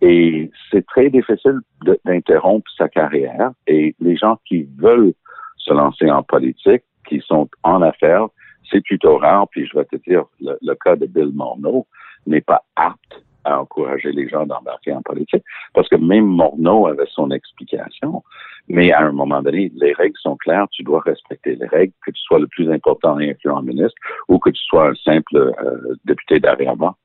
Et 0.00 0.50
c'est 0.70 0.86
très 0.86 1.10
difficile 1.10 1.60
d'interrompre 2.04 2.70
sa 2.76 2.88
carrière. 2.88 3.50
Et 3.66 3.94
les 4.00 4.16
gens 4.16 4.38
qui 4.46 4.68
veulent 4.78 5.12
se 5.56 5.72
lancer 5.72 6.10
en 6.10 6.22
politique, 6.22 6.82
qui 7.08 7.20
sont 7.26 7.48
en 7.62 7.82
affaires, 7.82 8.26
c'est 8.70 8.82
plutôt 8.82 9.18
rare. 9.18 9.48
Puis 9.50 9.66
je 9.66 9.78
vais 9.78 9.84
te 9.84 9.96
dire, 10.08 10.24
le, 10.40 10.74
cas 10.74 10.96
de 10.96 11.06
Bill 11.06 11.30
Morneau 11.34 11.86
n'est 12.26 12.40
pas 12.40 12.62
apte 12.76 13.24
à 13.44 13.60
encourager 13.60 14.10
les 14.10 14.28
gens 14.28 14.44
d'embarquer 14.44 14.92
en 14.92 15.02
politique. 15.02 15.44
Parce 15.72 15.88
que 15.88 15.96
même 15.96 16.26
Morneau 16.26 16.88
avait 16.88 17.06
son 17.12 17.30
explication. 17.30 18.22
Mais 18.68 18.92
à 18.92 19.02
un 19.02 19.12
moment 19.12 19.40
donné, 19.42 19.70
les 19.76 19.92
règles 19.92 20.18
sont 20.20 20.36
claires. 20.36 20.66
Tu 20.72 20.82
dois 20.82 21.00
respecter 21.00 21.54
les 21.54 21.66
règles, 21.66 21.92
que 22.04 22.10
tu 22.10 22.20
sois 22.22 22.40
le 22.40 22.48
plus 22.48 22.70
important 22.72 23.20
et 23.20 23.30
influent 23.30 23.62
ministre 23.62 23.94
ou 24.28 24.38
que 24.38 24.50
tu 24.50 24.62
sois 24.64 24.88
un 24.88 24.94
simple 24.96 25.36
euh, 25.36 25.94
député 26.04 26.40
d'arrière-ban. 26.40 26.96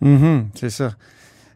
Mhm, 0.00 0.48
c'est 0.54 0.70
ça. 0.70 0.90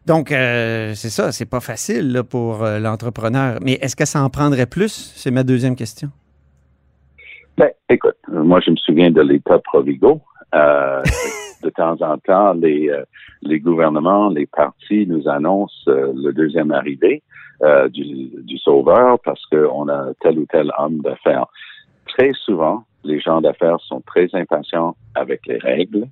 Donc, 0.05 0.31
euh, 0.31 0.93
c'est 0.95 1.09
ça, 1.09 1.31
c'est 1.31 1.49
pas 1.49 1.61
facile 1.61 2.23
pour 2.29 2.63
euh, 2.63 2.79
l'entrepreneur. 2.79 3.59
Mais 3.61 3.73
est-ce 3.73 3.95
que 3.95 4.05
ça 4.05 4.21
en 4.21 4.29
prendrait 4.29 4.65
plus? 4.65 5.13
C'est 5.15 5.31
ma 5.31 5.43
deuxième 5.43 5.75
question. 5.75 6.09
Ben, 7.57 7.69
écoute, 7.89 8.17
moi, 8.27 8.59
je 8.61 8.71
me 8.71 8.75
souviens 8.77 9.11
de 9.11 9.21
l'État 9.21 9.59
Provigo. 9.59 10.21
Euh, 10.55 11.01
de 11.63 11.69
temps 11.69 11.97
en 12.01 12.17
temps, 12.17 12.53
les, 12.53 12.89
euh, 12.89 13.03
les 13.41 13.59
gouvernements, 13.59 14.29
les 14.29 14.45
partis 14.45 15.07
nous 15.07 15.27
annoncent 15.27 15.87
euh, 15.87 16.11
le 16.15 16.31
deuxième 16.33 16.71
arrivé 16.71 17.23
euh, 17.63 17.87
du, 17.89 18.03
du 18.43 18.57
sauveur 18.57 19.19
parce 19.23 19.43
qu'on 19.47 19.87
a 19.87 20.13
tel 20.19 20.39
ou 20.39 20.45
tel 20.45 20.71
homme 20.77 20.99
d'affaires. 20.99 21.45
Très 22.05 22.33
souvent, 22.33 22.83
les 23.03 23.19
gens 23.19 23.41
d'affaires 23.41 23.79
sont 23.81 24.01
très 24.01 24.27
impatients 24.33 24.95
avec 25.15 25.45
les 25.47 25.57
règles. 25.57 26.05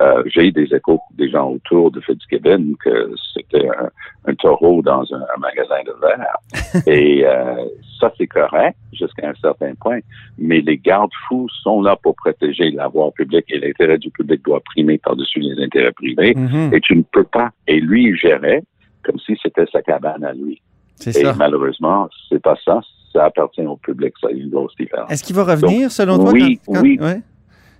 Euh, 0.00 0.22
J'ai 0.26 0.46
eu 0.48 0.52
des 0.52 0.72
échos 0.74 1.00
des 1.16 1.28
gens 1.30 1.50
autour 1.50 1.90
de 1.90 2.00
Fitzgibbon 2.00 2.74
que 2.84 3.10
c'était 3.34 3.66
un, 3.68 3.88
un 4.26 4.34
taureau 4.34 4.82
dans 4.82 5.02
un, 5.12 5.20
un 5.20 5.38
magasin 5.40 5.82
de 5.84 5.92
verre. 6.00 6.86
Et 6.86 7.26
euh, 7.26 7.64
ça, 7.98 8.12
c'est 8.16 8.26
correct 8.26 8.76
jusqu'à 8.92 9.30
un 9.30 9.34
certain 9.40 9.74
point. 9.80 9.98
Mais 10.38 10.60
les 10.60 10.76
garde-fous 10.76 11.48
sont 11.62 11.80
là 11.82 11.96
pour 11.96 12.14
protéger 12.14 12.70
la 12.70 12.88
voie 12.88 13.10
publique 13.12 13.46
et 13.48 13.58
l'intérêt 13.58 13.98
du 13.98 14.10
public 14.10 14.42
doit 14.44 14.60
primer 14.60 14.98
par-dessus 14.98 15.40
les 15.40 15.62
intérêts 15.64 15.92
privés. 15.92 16.34
Mhm, 16.36 16.72
Et 16.74 16.80
tu 16.80 16.96
ne 16.96 17.02
peux 17.02 17.24
pas. 17.24 17.50
Et 17.66 17.80
lui, 17.80 18.04
il 18.04 18.16
gérait 18.16 18.62
comme 19.02 19.18
si 19.20 19.36
c'était 19.42 19.66
sa 19.72 19.82
cabane 19.82 20.24
à 20.24 20.32
lui. 20.32 20.60
Et 21.06 21.12
ça. 21.12 21.34
malheureusement, 21.36 22.08
c'est 22.28 22.42
pas 22.42 22.56
ça. 22.64 22.80
Ça 23.16 23.24
appartient 23.26 23.62
au 23.62 23.76
public. 23.76 24.12
Ça, 24.20 24.28
il 24.30 24.38
y 24.38 24.40
a 24.40 24.44
une 24.44 24.50
grosse 24.50 24.74
différence. 24.76 25.10
Est-ce 25.10 25.22
qu'il 25.24 25.34
va 25.36 25.44
revenir, 25.44 25.90
selon 25.90 26.18
toi? 26.18 26.32
oui, 26.32 26.60
quand- 26.66 26.74
quand- 26.74 26.82
oui. 26.82 26.98
ouais? 27.00 27.20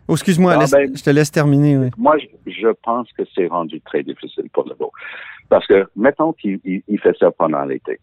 Oh, 0.08 0.12
excuse-moi, 0.14 0.52
Ah, 0.54 0.64
ben- 0.70 0.96
je 0.96 1.02
te 1.02 1.10
laisse 1.10 1.30
terminer. 1.32 1.76
oui. 1.76 1.88
Moi, 1.98 2.16
je, 2.18 2.50
je 2.52 2.68
pense 2.84 3.08
que 3.12 3.22
c'est 3.34 3.48
rendu 3.48 3.80
très 3.82 4.02
difficile 4.02 4.48
pour 4.52 4.64
Legault. 4.68 4.92
Parce 5.48 5.66
que, 5.66 5.86
mettons 5.96 6.32
qu'il 6.32 6.60
il- 6.64 6.82
il 6.88 6.98
fait 7.00 7.16
ça 7.18 7.30
pendant 7.32 7.64
l'été. 7.64 7.98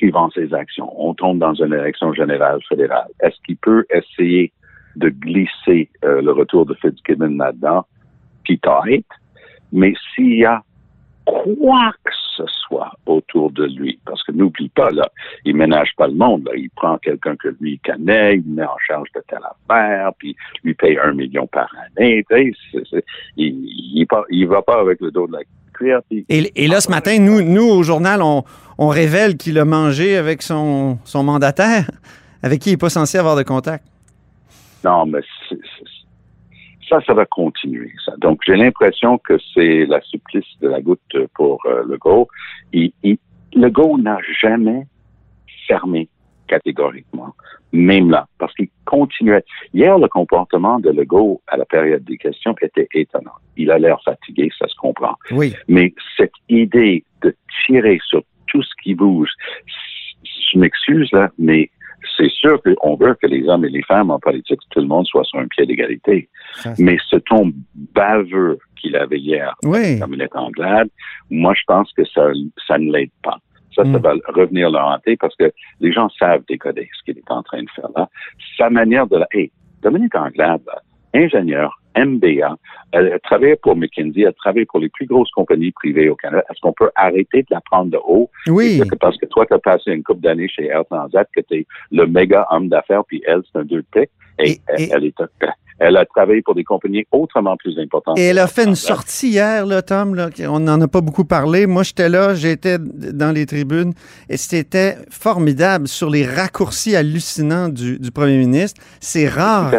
Il 0.00 0.10
vend 0.12 0.30
ses 0.30 0.52
actions. 0.54 0.90
On 0.96 1.12
tombe 1.14 1.38
dans 1.38 1.54
une 1.54 1.72
élection 1.74 2.12
générale 2.14 2.60
fédérale. 2.68 3.08
Est-ce 3.20 3.36
qu'il 3.44 3.56
peut 3.58 3.84
essayer 3.90 4.52
de 4.96 5.10
glisser 5.10 5.90
euh, 6.04 6.22
le 6.22 6.32
retour 6.32 6.66
de 6.66 6.74
Fitzgibbon 6.74 7.36
là-dedans? 7.36 7.84
Peut-être. 8.46 9.06
Mais 9.72 9.92
s'il 10.14 10.34
y 10.38 10.44
a 10.44 10.62
quoi 11.26 11.92
que 12.04 12.12
ce 12.46 12.52
soit 12.66 12.92
autour 13.06 13.50
de 13.52 13.64
lui, 13.64 13.98
parce 14.04 14.22
que 14.22 14.32
n'oublie 14.32 14.68
pas, 14.68 14.90
là, 14.90 15.08
il 15.44 15.56
ménage 15.56 15.90
pas 15.96 16.06
le 16.06 16.14
monde, 16.14 16.44
là. 16.46 16.52
Il 16.56 16.70
prend 16.70 16.98
quelqu'un 16.98 17.36
que 17.36 17.48
lui 17.60 17.80
connaît, 17.84 18.36
il 18.36 18.44
met 18.46 18.64
en 18.64 18.78
charge 18.86 19.08
de 19.14 19.22
telle 19.28 19.40
affaire, 19.44 20.12
puis 20.18 20.36
lui 20.64 20.74
paye 20.74 20.98
un 20.98 21.12
million 21.12 21.46
par 21.46 21.70
année, 21.86 22.24
il, 23.36 24.06
il 24.30 24.46
va 24.46 24.62
pas 24.62 24.80
avec 24.80 25.00
le 25.00 25.10
dos 25.10 25.26
de 25.26 25.32
la 25.32 25.40
cuillère, 25.72 26.00
puis 26.08 26.24
Et, 26.28 26.64
et 26.64 26.68
là, 26.68 26.80
ce 26.80 26.90
matin, 26.90 27.18
nous, 27.18 27.42
nous 27.42 27.68
au 27.68 27.82
journal, 27.82 28.22
on, 28.22 28.44
on 28.78 28.88
révèle 28.88 29.36
qu'il 29.36 29.58
a 29.58 29.64
mangé 29.64 30.16
avec 30.16 30.42
son, 30.42 30.98
son 31.04 31.22
mandataire, 31.22 31.90
avec 32.42 32.60
qui 32.60 32.70
il 32.70 32.72
n'est 32.74 32.78
pas 32.78 32.90
censé 32.90 33.18
avoir 33.18 33.36
de 33.36 33.42
contact. 33.42 33.84
Non, 34.84 35.06
mais 35.06 35.20
ça, 36.88 37.00
ça 37.06 37.14
va 37.14 37.26
continuer. 37.26 37.92
Ça. 38.04 38.12
Donc, 38.18 38.40
j'ai 38.46 38.56
l'impression 38.56 39.18
que 39.18 39.38
c'est 39.54 39.86
la 39.86 40.00
supplice 40.02 40.46
de 40.60 40.68
la 40.68 40.80
goutte 40.80 41.16
pour 41.34 41.60
euh, 41.66 41.84
Legault. 41.86 42.28
Il, 42.72 42.92
il, 43.02 43.18
Legault 43.54 43.98
n'a 43.98 44.18
jamais 44.40 44.86
fermé 45.66 46.08
catégoriquement, 46.48 47.34
même 47.72 48.10
là, 48.10 48.26
parce 48.38 48.54
qu'il 48.54 48.68
continuait. 48.84 49.44
Hier, 49.74 49.98
le 49.98 50.08
comportement 50.08 50.80
de 50.80 50.90
Legault 50.90 51.42
à 51.46 51.56
la 51.56 51.66
période 51.66 52.04
des 52.04 52.16
questions 52.16 52.54
était 52.62 52.88
étonnant. 52.94 53.36
Il 53.56 53.70
a 53.70 53.78
l'air 53.78 54.00
fatigué, 54.02 54.50
ça 54.58 54.66
se 54.66 54.74
comprend. 54.76 55.14
Oui. 55.30 55.54
Mais 55.68 55.94
cette 56.16 56.32
idée 56.48 57.04
de 57.22 57.36
tirer 57.66 57.98
sur 58.08 58.22
tout 58.46 58.62
ce 58.62 58.70
qui 58.82 58.94
bouge, 58.94 59.30
je 60.52 60.58
m'excuse 60.58 61.10
là, 61.12 61.30
mais 61.38 61.70
c'est 62.18 62.30
sûr 62.30 62.60
qu'on 62.62 62.96
veut 62.96 63.14
que 63.22 63.26
les 63.28 63.46
hommes 63.48 63.64
et 63.64 63.70
les 63.70 63.82
femmes 63.82 64.10
en 64.10 64.18
politique, 64.18 64.60
tout 64.70 64.80
le 64.80 64.86
monde 64.86 65.06
soit 65.06 65.24
sur 65.24 65.38
un 65.38 65.46
pied 65.46 65.64
d'égalité. 65.66 66.28
Mais 66.78 66.96
ce 67.08 67.16
ton 67.16 67.52
baveux 67.94 68.58
qu'il 68.80 68.96
avait 68.96 69.18
hier, 69.18 69.54
Oui. 69.64 69.98
comme 70.00 70.14
il 70.14 70.22
est 70.22 70.34
Anglade, 70.36 70.88
moi 71.30 71.54
je 71.54 71.62
pense 71.66 71.92
que 71.92 72.04
ça, 72.06 72.28
ça 72.66 72.76
ne 72.78 72.92
l'aide 72.92 73.10
pas. 73.22 73.38
Ça, 73.74 73.84
ça 73.84 73.90
Mm. 73.98 74.02
va 74.02 74.12
revenir 74.34 74.70
le 74.70 74.78
hanter 74.78 75.16
parce 75.16 75.36
que 75.36 75.52
les 75.80 75.92
gens 75.92 76.08
savent 76.18 76.42
décoder 76.48 76.88
ce 76.98 77.04
qu'il 77.04 77.18
est 77.18 77.30
en 77.30 77.42
train 77.44 77.62
de 77.62 77.70
faire 77.70 77.88
là. 77.96 78.08
Sa 78.56 78.68
manière 78.70 79.06
de 79.06 79.18
la... 79.18 79.26
Hey, 79.32 79.52
Dominique 79.82 80.16
Anglade, 80.16 80.62
ingénieur, 81.14 81.80
MBA, 82.06 82.56
elle 82.92 83.12
a 83.12 83.18
travaillé 83.18 83.56
pour 83.56 83.76
McKinsey, 83.76 84.20
elle 84.22 84.28
a 84.28 84.32
travaillé 84.32 84.66
pour 84.66 84.80
les 84.80 84.88
plus 84.88 85.06
grosses 85.06 85.30
compagnies 85.32 85.72
privées 85.72 86.08
au 86.08 86.14
Canada. 86.16 86.44
Est-ce 86.50 86.60
qu'on 86.60 86.72
peut 86.72 86.90
arrêter 86.94 87.42
de 87.42 87.46
la 87.50 87.60
prendre 87.60 87.90
de 87.90 87.98
haut? 88.06 88.30
Oui. 88.48 88.80
Parce 89.00 89.16
que 89.18 89.26
toi, 89.26 89.44
tu 89.46 89.54
as 89.54 89.58
passé 89.58 89.90
une 89.92 90.02
couple 90.02 90.20
d'années 90.22 90.48
chez 90.48 90.66
Air 90.66 90.84
Transat, 90.90 91.28
que 91.34 91.40
tu 91.42 91.58
es 91.60 91.66
le 91.92 92.06
méga 92.06 92.46
homme 92.50 92.68
d'affaires, 92.68 93.02
puis 93.06 93.22
elle, 93.26 93.40
c'est 93.52 93.58
un 93.58 93.64
deux 93.64 93.82
de 93.82 93.86
pique. 94.00 94.10
Et, 94.40 94.50
Et- 94.52 94.60
elle, 94.68 94.80
et- 94.80 94.88
elle 94.94 95.04
est, 95.06 95.14
elle 95.80 95.96
a 95.96 96.04
travaillé 96.06 96.42
pour 96.42 96.54
des 96.56 96.64
compagnies 96.64 97.04
autrement 97.12 97.56
plus 97.56 97.78
importantes. 97.78 98.18
Et 98.18 98.22
elle 98.26 98.38
a 98.40 98.46
fait 98.48 98.64
une 98.64 98.74
sortie 98.74 99.28
hier, 99.30 99.64
là, 99.64 99.80
Tom. 99.82 100.14
Là, 100.16 100.28
on 100.48 100.58
n'en 100.60 100.80
a 100.80 100.88
pas 100.88 101.00
beaucoup 101.00 101.24
parlé. 101.24 101.66
Moi, 101.66 101.84
j'étais 101.84 102.08
là, 102.08 102.34
j'étais 102.34 102.78
dans 102.78 103.32
les 103.32 103.46
tribunes 103.46 103.92
et 104.28 104.36
c'était 104.36 104.96
formidable 105.10 105.86
sur 105.86 106.10
les 106.10 106.24
raccourcis 106.26 106.96
hallucinants 106.96 107.68
du, 107.68 107.98
du 107.98 108.10
premier 108.10 108.38
ministre. 108.38 108.80
C'est 109.00 109.28
rare. 109.28 109.72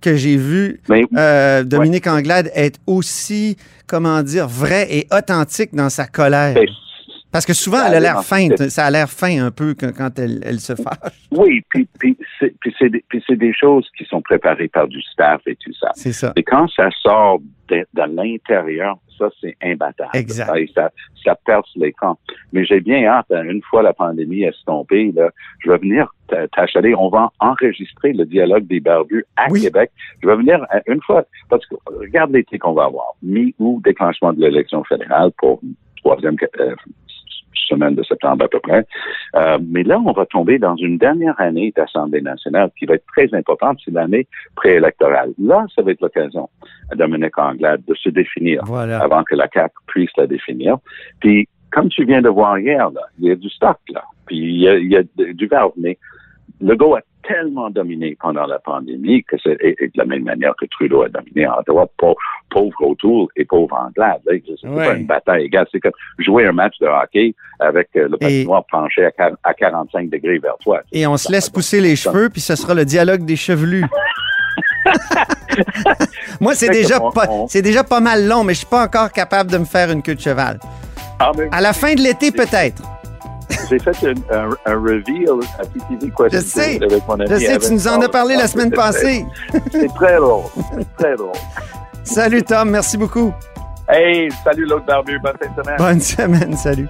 Que 0.00 0.16
j'ai 0.16 0.36
vu 0.36 0.80
Mais 0.88 1.04
euh, 1.16 1.62
Dominique 1.64 2.06
Anglade 2.06 2.50
être 2.54 2.78
aussi, 2.86 3.56
comment 3.86 4.22
dire, 4.22 4.48
vrai 4.48 4.86
et 4.90 5.06
authentique 5.12 5.74
dans 5.74 5.90
sa 5.90 6.06
colère. 6.06 6.54
c'est- 6.56 6.66
Parce 7.32 7.46
que 7.46 7.52
souvent, 7.54 7.86
elle 7.86 7.94
a 7.94 8.00
l'air 8.00 8.24
feinte. 8.24 8.68
Ça 8.70 8.86
a 8.86 8.90
l'air 8.90 9.08
fin 9.08 9.44
un 9.44 9.50
peu 9.52 9.74
quand, 9.74 10.18
elle, 10.18 10.40
elle 10.44 10.58
se 10.58 10.74
fâche. 10.74 11.14
oui, 11.30 11.62
puis, 11.70 11.86
puis, 11.98 12.16
c'est, 12.40 12.54
des, 12.88 13.04
des 13.36 13.52
choses 13.54 13.86
qui 13.96 14.04
sont 14.06 14.20
préparées 14.20 14.66
par 14.68 14.88
du 14.88 15.00
staff 15.02 15.40
et 15.46 15.54
tout 15.56 15.72
ça. 15.80 15.90
C'est 15.94 16.12
ça. 16.12 16.32
Et 16.36 16.42
quand 16.42 16.66
ça 16.74 16.88
sort 17.02 17.38
de, 17.68 17.86
de 17.94 18.02
l'intérieur, 18.16 18.98
ça, 19.20 19.30
c'est 19.40 19.56
imbattable. 19.62 20.10
Exact. 20.14 20.50
Ça, 20.74 20.90
ça, 21.24 21.34
perce 21.44 21.70
l'écran. 21.76 22.18
Mais 22.52 22.64
j'ai 22.64 22.80
bien 22.80 23.04
hâte, 23.04 23.26
hein, 23.30 23.42
une 23.44 23.62
fois 23.62 23.82
la 23.82 23.92
pandémie 23.92 24.42
estompée, 24.42 25.12
là, 25.14 25.30
je 25.62 25.70
vais 25.70 25.78
venir 25.78 26.12
t'achaler. 26.52 26.94
On 26.94 27.08
va 27.08 27.30
enregistrer 27.40 28.12
le 28.12 28.24
dialogue 28.24 28.66
des 28.66 28.80
barbus 28.80 29.24
à 29.36 29.48
Oui. 29.50 29.62
Québec. 29.62 29.90
Je 30.22 30.28
vais 30.28 30.36
venir 30.36 30.64
euh, 30.74 30.80
une 30.86 31.02
fois, 31.02 31.24
parce 31.48 31.66
que 31.66 31.74
regarde 31.86 32.32
l'été 32.32 32.58
qu'on 32.58 32.72
va 32.72 32.84
avoir. 32.84 33.14
Mi-août, 33.22 33.80
déclenchement 33.84 34.32
de 34.32 34.40
l'élection 34.40 34.84
fédérale 34.84 35.32
pour 35.38 35.60
troisième, 35.96 36.36
euh, 36.60 36.74
semaine 37.54 37.94
de 37.94 38.02
septembre 38.02 38.44
à 38.44 38.48
peu 38.48 38.60
près. 38.60 38.84
Euh, 39.36 39.58
mais 39.68 39.82
là, 39.82 40.00
on 40.04 40.12
va 40.12 40.26
tomber 40.26 40.58
dans 40.58 40.76
une 40.76 40.98
dernière 40.98 41.38
année 41.40 41.72
d'Assemblée 41.76 42.20
nationale 42.20 42.70
qui 42.78 42.86
va 42.86 42.94
être 42.94 43.06
très 43.06 43.32
importante, 43.34 43.78
c'est 43.84 43.92
l'année 43.92 44.26
préélectorale. 44.56 45.32
Là, 45.38 45.66
ça 45.74 45.82
va 45.82 45.92
être 45.92 46.00
l'occasion 46.00 46.48
à 46.90 46.96
Dominique 46.96 47.38
Anglade 47.38 47.82
de 47.86 47.94
se 47.94 48.08
définir 48.08 48.62
Voilà. 48.66 49.00
avant 49.00 49.22
que 49.24 49.34
la 49.34 49.48
CAQ 49.52 49.74
puisse 49.86 50.10
la 50.16 50.26
définir. 50.26 50.78
Puis, 51.20 51.48
comme 51.70 51.88
tu 51.88 52.04
viens 52.04 52.22
de 52.22 52.28
voir 52.28 52.58
hier, 52.58 52.90
là, 52.90 53.02
il 53.18 53.28
y 53.28 53.30
a 53.30 53.36
du 53.36 53.48
stock, 53.48 53.78
là. 53.90 54.02
Puis, 54.26 54.38
il 54.38 54.60
y 54.60 54.68
a, 54.68 54.76
il 54.76 54.90
y 54.90 54.96
a 54.96 55.02
de- 55.02 55.32
du 55.32 55.48
mais 55.76 55.98
Legault 56.60 56.94
a 56.96 57.00
tellement 57.26 57.70
dominé 57.70 58.16
pendant 58.20 58.44
la 58.46 58.58
pandémie 58.58 59.22
que 59.24 59.36
c'est 59.42 59.56
et- 59.60 59.76
et 59.82 59.86
de 59.88 59.92
la 59.96 60.04
même 60.04 60.24
manière 60.24 60.52
que 60.60 60.66
Trudeau 60.66 61.02
a 61.02 61.08
dominé 61.08 61.46
en 61.46 61.58
Ottawa, 61.58 61.86
pauvre, 61.96 62.16
pauvre 62.50 62.74
O'Toole 62.82 63.28
et 63.36 63.44
pauvre 63.44 63.74
Anglade. 63.76 64.20
C'est 64.26 64.68
Ouais. 64.68 64.86
pas 64.86 64.94
une 64.94 65.06
bataille 65.06 65.44
égale. 65.44 65.66
C'est 65.70 65.80
comme 65.80 65.92
jouer 66.18 66.46
un 66.46 66.52
match 66.52 66.74
de 66.80 66.86
hockey 66.86 67.34
avec 67.60 67.88
euh, 67.96 68.08
le 68.10 68.16
patinoire 68.18 68.64
penché 68.70 69.04
à, 69.06 69.10
quar- 69.10 69.36
à 69.44 69.54
45 69.54 70.10
degrés 70.10 70.38
vers 70.38 70.56
toi. 70.58 70.80
Et 70.92 71.06
on 71.06 71.16
se 71.16 71.30
laisse 71.30 71.48
pousser 71.48 71.80
les 71.80 71.96
cheveux, 71.96 72.28
puis 72.30 72.40
ce 72.40 72.56
sera 72.56 72.74
le 72.74 72.84
dialogue 72.84 73.24
des 73.24 73.36
chevelus. 73.36 73.84
Moi, 76.40 76.54
c'est 76.54 76.68
déjà, 76.70 76.98
pas, 77.00 77.26
on- 77.28 77.46
c'est 77.48 77.62
déjà 77.62 77.84
pas 77.84 78.00
mal 78.00 78.26
long, 78.26 78.44
mais 78.44 78.54
je 78.54 78.58
suis 78.60 78.66
pas 78.68 78.84
encore 78.84 79.12
capable 79.12 79.50
de 79.50 79.58
me 79.58 79.64
faire 79.64 79.90
une 79.90 80.02
queue 80.02 80.14
de 80.14 80.20
cheval. 80.20 80.58
Ah, 81.18 81.32
À 81.52 81.60
la 81.60 81.72
fin 81.72 81.94
de 81.94 82.00
l'été, 82.00 82.30
peut-être. 82.32 82.82
J'ai 83.68 83.78
fait 83.78 84.06
un, 84.06 84.14
un, 84.36 84.50
un 84.66 84.74
reveal 84.74 85.40
à 85.58 85.64
TTV 85.66 86.10
Question 86.16 86.28
Je 86.30 86.38
sais. 86.38 86.82
avec 86.82 87.06
mon 87.06 87.14
ami. 87.14 87.28
Je 87.30 87.36
sais, 87.36 87.58
tu 87.58 87.72
nous 87.72 87.88
en 87.88 88.00
as 88.00 88.08
parlé 88.08 88.36
la 88.36 88.46
semaine 88.46 88.70
passée. 88.70 89.24
C'est 89.72 89.92
très 89.94 90.16
drôle. 90.16 90.44
C'est 90.78 90.96
très 90.96 91.16
drôle. 91.16 91.32
Salut 92.04 92.42
Tom, 92.42 92.70
merci 92.70 92.96
beaucoup. 92.96 93.32
Hey, 93.88 94.28
salut 94.44 94.66
l'autre 94.66 94.86
barbu. 94.86 95.18
Bonne 95.20 95.32
fin 95.42 95.48
de 95.50 95.62
semaine. 95.62 95.76
Bonne 95.78 96.00
semaine, 96.00 96.56
salut. 96.56 96.88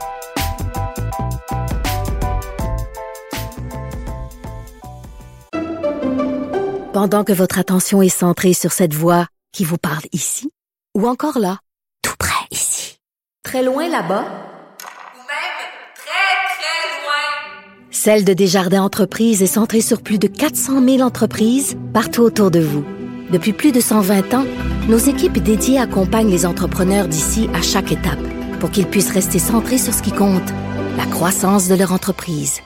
Pendant 6.92 7.24
que 7.24 7.32
votre 7.32 7.58
attention 7.58 8.02
est 8.02 8.08
centrée 8.08 8.52
sur 8.52 8.72
cette 8.72 8.94
voix 8.94 9.26
qui 9.52 9.64
vous 9.64 9.78
parle 9.78 10.04
ici, 10.12 10.50
ou 10.96 11.06
encore 11.08 11.38
là, 11.38 11.58
tout 12.02 12.14
près 12.18 12.44
ici, 12.50 12.98
très 13.44 13.62
loin 13.62 13.88
là-bas, 13.88 14.24
Ou 14.24 15.22
même 15.22 15.60
très, 15.94 16.34
très 16.56 16.82
loin. 16.98 17.79
Celle 17.92 18.24
de 18.24 18.32
Desjardins 18.32 18.82
Entreprises 18.84 19.42
est 19.42 19.48
centrée 19.48 19.80
sur 19.80 20.00
plus 20.00 20.18
de 20.18 20.28
400 20.28 20.84
000 20.84 21.00
entreprises 21.00 21.76
partout 21.92 22.22
autour 22.22 22.52
de 22.52 22.60
vous. 22.60 22.84
Depuis 23.32 23.52
plus 23.52 23.72
de 23.72 23.80
120 23.80 24.32
ans, 24.34 24.46
nos 24.88 24.98
équipes 24.98 25.42
dédiées 25.42 25.78
accompagnent 25.78 26.30
les 26.30 26.46
entrepreneurs 26.46 27.08
d'ici 27.08 27.50
à 27.52 27.62
chaque 27.62 27.90
étape 27.90 28.20
pour 28.60 28.70
qu'ils 28.70 28.86
puissent 28.86 29.12
rester 29.12 29.40
centrés 29.40 29.78
sur 29.78 29.92
ce 29.92 30.02
qui 30.02 30.12
compte, 30.12 30.48
la 30.96 31.06
croissance 31.06 31.68
de 31.68 31.74
leur 31.74 31.92
entreprise. 31.92 32.60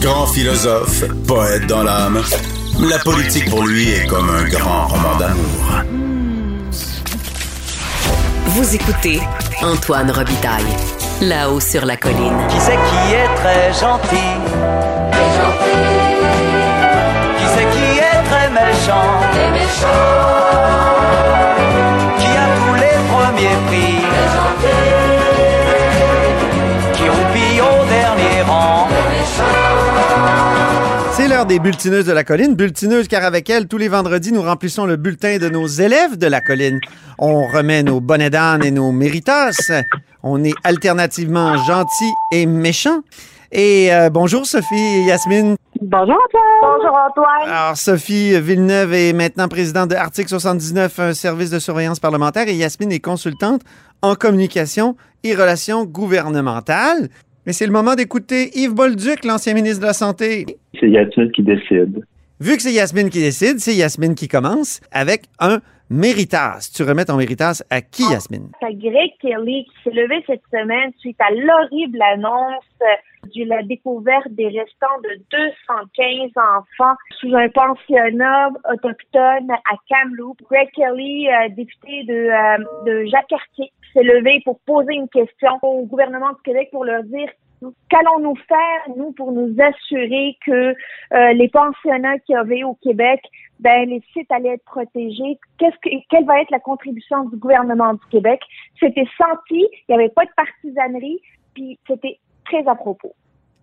Grand 0.00 0.26
philosophe, 0.28 1.04
poète 1.26 1.66
dans 1.66 1.82
l'âme, 1.82 2.22
la 2.80 2.98
politique 3.00 3.50
pour 3.50 3.66
lui 3.66 3.90
est 3.90 4.06
comme 4.06 4.30
un 4.30 4.48
grand 4.48 4.86
roman 4.86 5.18
d'amour. 5.18 5.97
Vous 8.50 8.74
écoutez 8.74 9.20
Antoine 9.60 10.10
Robitaille, 10.10 10.64
là-haut 11.20 11.60
sur 11.60 11.84
la 11.84 11.98
colline. 11.98 12.38
Qui 12.48 12.58
c'est 12.58 12.76
qui 12.76 13.12
est 13.12 13.34
très 13.36 13.74
gentil? 13.74 14.16
Qui 17.36 17.44
c'est 17.54 17.68
qui 17.68 17.98
est 17.98 18.22
très 18.24 18.48
méchant? 18.48 19.20
Qui 19.32 19.38
l'heure 31.38 31.46
des 31.46 31.60
bulletineuses 31.60 32.06
de 32.06 32.10
la 32.10 32.24
colline. 32.24 32.56
Bulletineuses 32.56 33.06
car 33.06 33.22
avec 33.22 33.48
elles, 33.48 33.68
tous 33.68 33.78
les 33.78 33.86
vendredis, 33.86 34.32
nous 34.32 34.42
remplissons 34.42 34.86
le 34.86 34.96
bulletin 34.96 35.38
de 35.38 35.48
nos 35.48 35.68
élèves 35.68 36.18
de 36.18 36.26
la 36.26 36.40
colline. 36.40 36.80
On 37.16 37.46
remet 37.46 37.84
nos 37.84 38.00
bonnets 38.00 38.28
d'âne 38.30 38.64
et 38.64 38.72
nos 38.72 38.90
méritas. 38.90 39.70
On 40.24 40.42
est 40.42 40.54
alternativement 40.64 41.56
gentils 41.58 42.12
et 42.32 42.44
méchants. 42.44 43.02
Et 43.52 43.94
euh, 43.94 44.10
bonjour 44.10 44.46
Sophie 44.46 44.74
et 44.74 45.04
Yasmine. 45.04 45.54
Bonjour 45.80 46.16
Antoine. 46.16 46.42
Bonjour 46.60 46.98
Antoine. 47.08 47.48
Alors 47.48 47.76
Sophie 47.76 48.40
Villeneuve 48.40 48.94
est 48.94 49.12
maintenant 49.12 49.46
présidente 49.46 49.90
de 49.90 49.94
Article 49.94 50.28
79, 50.28 50.98
un 50.98 51.14
service 51.14 51.50
de 51.50 51.60
surveillance 51.60 52.00
parlementaire, 52.00 52.48
et 52.48 52.54
Yasmine 52.54 52.90
est 52.90 52.98
consultante 52.98 53.62
en 54.02 54.16
communication 54.16 54.96
et 55.22 55.36
relations 55.36 55.84
gouvernementales. 55.84 57.08
Mais 57.48 57.54
c'est 57.54 57.64
le 57.64 57.72
moment 57.72 57.94
d'écouter 57.94 58.50
Yves 58.56 58.74
Bolduc, 58.74 59.24
l'ancien 59.24 59.54
ministre 59.54 59.80
de 59.80 59.86
la 59.86 59.94
Santé. 59.94 60.44
C'est 60.78 60.90
Yasmine 60.90 61.32
qui 61.32 61.42
décide. 61.42 62.04
Vu 62.40 62.56
que 62.56 62.60
c'est 62.60 62.74
Yasmine 62.74 63.08
qui 63.08 63.20
décide, 63.20 63.58
c'est 63.58 63.74
Yasmine 63.74 64.14
qui 64.14 64.28
commence 64.28 64.82
avec 64.92 65.22
un 65.38 65.60
méritas. 65.88 66.70
Tu 66.76 66.82
remets 66.82 67.06
ton 67.06 67.16
méritas 67.16 67.64
à 67.70 67.80
qui, 67.80 68.02
Yasmine? 68.02 68.50
C'est 68.60 68.74
Greg 68.74 69.12
Kelly 69.22 69.64
qui 69.64 69.82
s'est 69.82 69.96
levé 69.96 70.22
cette 70.26 70.42
semaine 70.52 70.92
suite 70.98 71.16
à 71.20 71.30
l'horrible 71.30 72.02
annonce 72.12 72.64
de 73.34 73.44
la 73.44 73.62
découverte 73.62 74.28
des 74.30 74.48
restants 74.48 75.00
de 75.04 75.20
215 75.30 76.30
enfants 76.36 76.96
sous 77.18 77.34
un 77.34 77.48
pensionnat 77.48 78.50
autochtone 78.70 79.50
à 79.50 79.76
Kamloops. 79.88 80.42
Greg 80.50 80.68
Kelly, 80.74 81.28
euh, 81.28 81.48
député 81.56 82.04
de, 82.04 82.12
euh, 82.12 82.64
de 82.86 83.06
Jacques-Cartier, 83.06 83.72
s'est 83.92 84.02
levé 84.02 84.40
pour 84.44 84.58
poser 84.60 84.94
une 84.94 85.08
question 85.08 85.50
au 85.62 85.84
gouvernement 85.86 86.30
du 86.30 86.42
Québec 86.44 86.68
pour 86.72 86.84
leur 86.84 87.02
dire 87.04 87.28
qu'allons-nous 87.88 88.36
faire, 88.36 88.96
nous, 88.96 89.12
pour 89.12 89.32
nous 89.32 89.54
assurer 89.60 90.36
que 90.44 90.74
euh, 91.12 91.32
les 91.32 91.48
pensionnats 91.48 92.18
qu'il 92.20 92.34
y 92.34 92.36
avait 92.36 92.62
au 92.62 92.74
Québec, 92.74 93.20
ben, 93.60 93.88
les 93.88 94.02
sites 94.12 94.30
allaient 94.30 94.54
être 94.54 94.64
protégés? 94.64 95.38
Qu'est-ce 95.58 95.76
que, 95.82 95.90
quelle 96.08 96.24
va 96.24 96.40
être 96.40 96.50
la 96.50 96.60
contribution 96.60 97.24
du 97.24 97.36
gouvernement 97.36 97.94
du 97.94 98.06
Québec? 98.10 98.40
C'était 98.78 99.08
senti, 99.16 99.66
il 99.66 99.84
n'y 99.88 99.94
avait 99.94 100.10
pas 100.10 100.24
de 100.24 100.30
partisanerie, 100.36 101.20
puis 101.54 101.78
c'était 101.86 102.18
très 102.44 102.66
à 102.68 102.74
propos. 102.74 103.12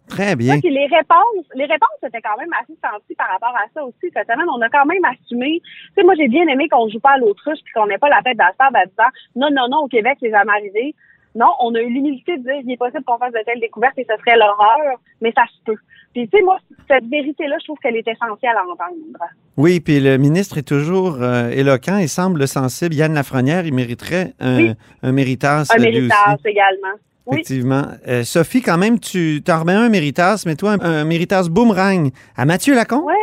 Très 0.07 0.35
bien. 0.35 0.59
Puis 0.59 0.69
les 0.69 0.85
réponses, 0.85 1.45
les 1.55 1.65
réponses 1.65 1.99
étaient 2.05 2.21
quand 2.21 2.37
même 2.37 2.51
assez 2.61 2.77
senties 2.81 3.15
par 3.15 3.27
rapport 3.31 3.55
à 3.55 3.65
ça 3.73 3.83
aussi. 3.83 4.11
Cette 4.13 4.27
semaine, 4.27 4.47
on 4.55 4.61
a 4.61 4.69
quand 4.69 4.85
même 4.85 5.03
assumé. 5.05 5.61
Tu 5.63 5.93
sais, 5.95 6.03
moi, 6.03 6.13
j'ai 6.15 6.27
bien 6.27 6.47
aimé 6.47 6.67
qu'on 6.69 6.87
joue 6.89 6.99
pas 6.99 7.11
à 7.13 7.17
l'autruche 7.17 7.59
puis 7.63 7.73
qu'on 7.73 7.87
n'ait 7.87 7.97
pas 7.97 8.09
la 8.09 8.21
tête 8.21 8.37
dans 8.37 8.45
la 8.45 8.53
table 8.53 8.77
en 8.77 8.89
disant 8.89 9.11
non, 9.35 9.49
non, 9.51 9.67
non, 9.69 9.83
au 9.85 9.87
Québec, 9.87 10.17
c'est 10.21 10.29
jamais 10.31 10.51
arrivé. 10.51 10.95
Non, 11.33 11.51
on 11.59 11.75
a 11.75 11.81
eu 11.81 11.89
l'humilité 11.89 12.37
de 12.37 12.43
dire 12.43 12.61
il 12.63 12.71
est 12.71 12.77
possible 12.77 13.03
qu'on 13.03 13.17
fasse 13.17 13.33
de 13.33 13.39
telles 13.45 13.59
découvertes 13.59 13.97
et 13.97 14.05
ce 14.09 14.15
serait 14.21 14.37
l'horreur, 14.37 14.99
mais 15.21 15.33
ça 15.35 15.43
se 15.47 15.63
peut. 15.65 15.77
Puis, 16.13 16.29
tu 16.29 16.37
sais, 16.37 16.43
moi, 16.43 16.57
cette 16.89 17.03
vérité-là, 17.07 17.57
je 17.59 17.65
trouve 17.65 17.77
qu'elle 17.79 17.97
est 17.97 18.07
essentielle 18.07 18.55
à 18.55 18.61
entendre. 18.63 18.95
Oui, 19.57 19.81
puis 19.81 19.99
le 19.99 20.17
ministre 20.17 20.57
est 20.57 20.67
toujours 20.67 21.17
euh, 21.21 21.49
éloquent 21.49 21.97
et 21.97 22.07
semble 22.07 22.47
sensible. 22.47 22.95
Yann 22.95 23.13
Lafrenière, 23.13 23.65
il 23.65 23.73
mériterait 23.73 24.33
un, 24.39 24.57
Oui. 24.57 24.73
un 25.03 25.11
méritas. 25.11 25.65
Un 25.75 25.81
méritage 25.81 26.37
aussi. 26.45 26.57
Oui. 27.27 27.37
Effectivement. 27.39 27.83
Euh, 28.07 28.23
Sophie, 28.23 28.61
quand 28.61 28.77
même, 28.77 28.99
tu 28.99 29.41
t'en 29.43 29.61
remets 29.61 29.73
un 29.73 29.89
méritas, 29.89 30.43
mais 30.45 30.55
toi, 30.55 30.71
un, 30.73 30.79
un 30.79 31.05
méritas 31.05 31.47
boomerang 31.49 32.11
à 32.37 32.45
Mathieu 32.45 32.75
Lacombe? 32.75 33.05
Ouais. 33.05 33.13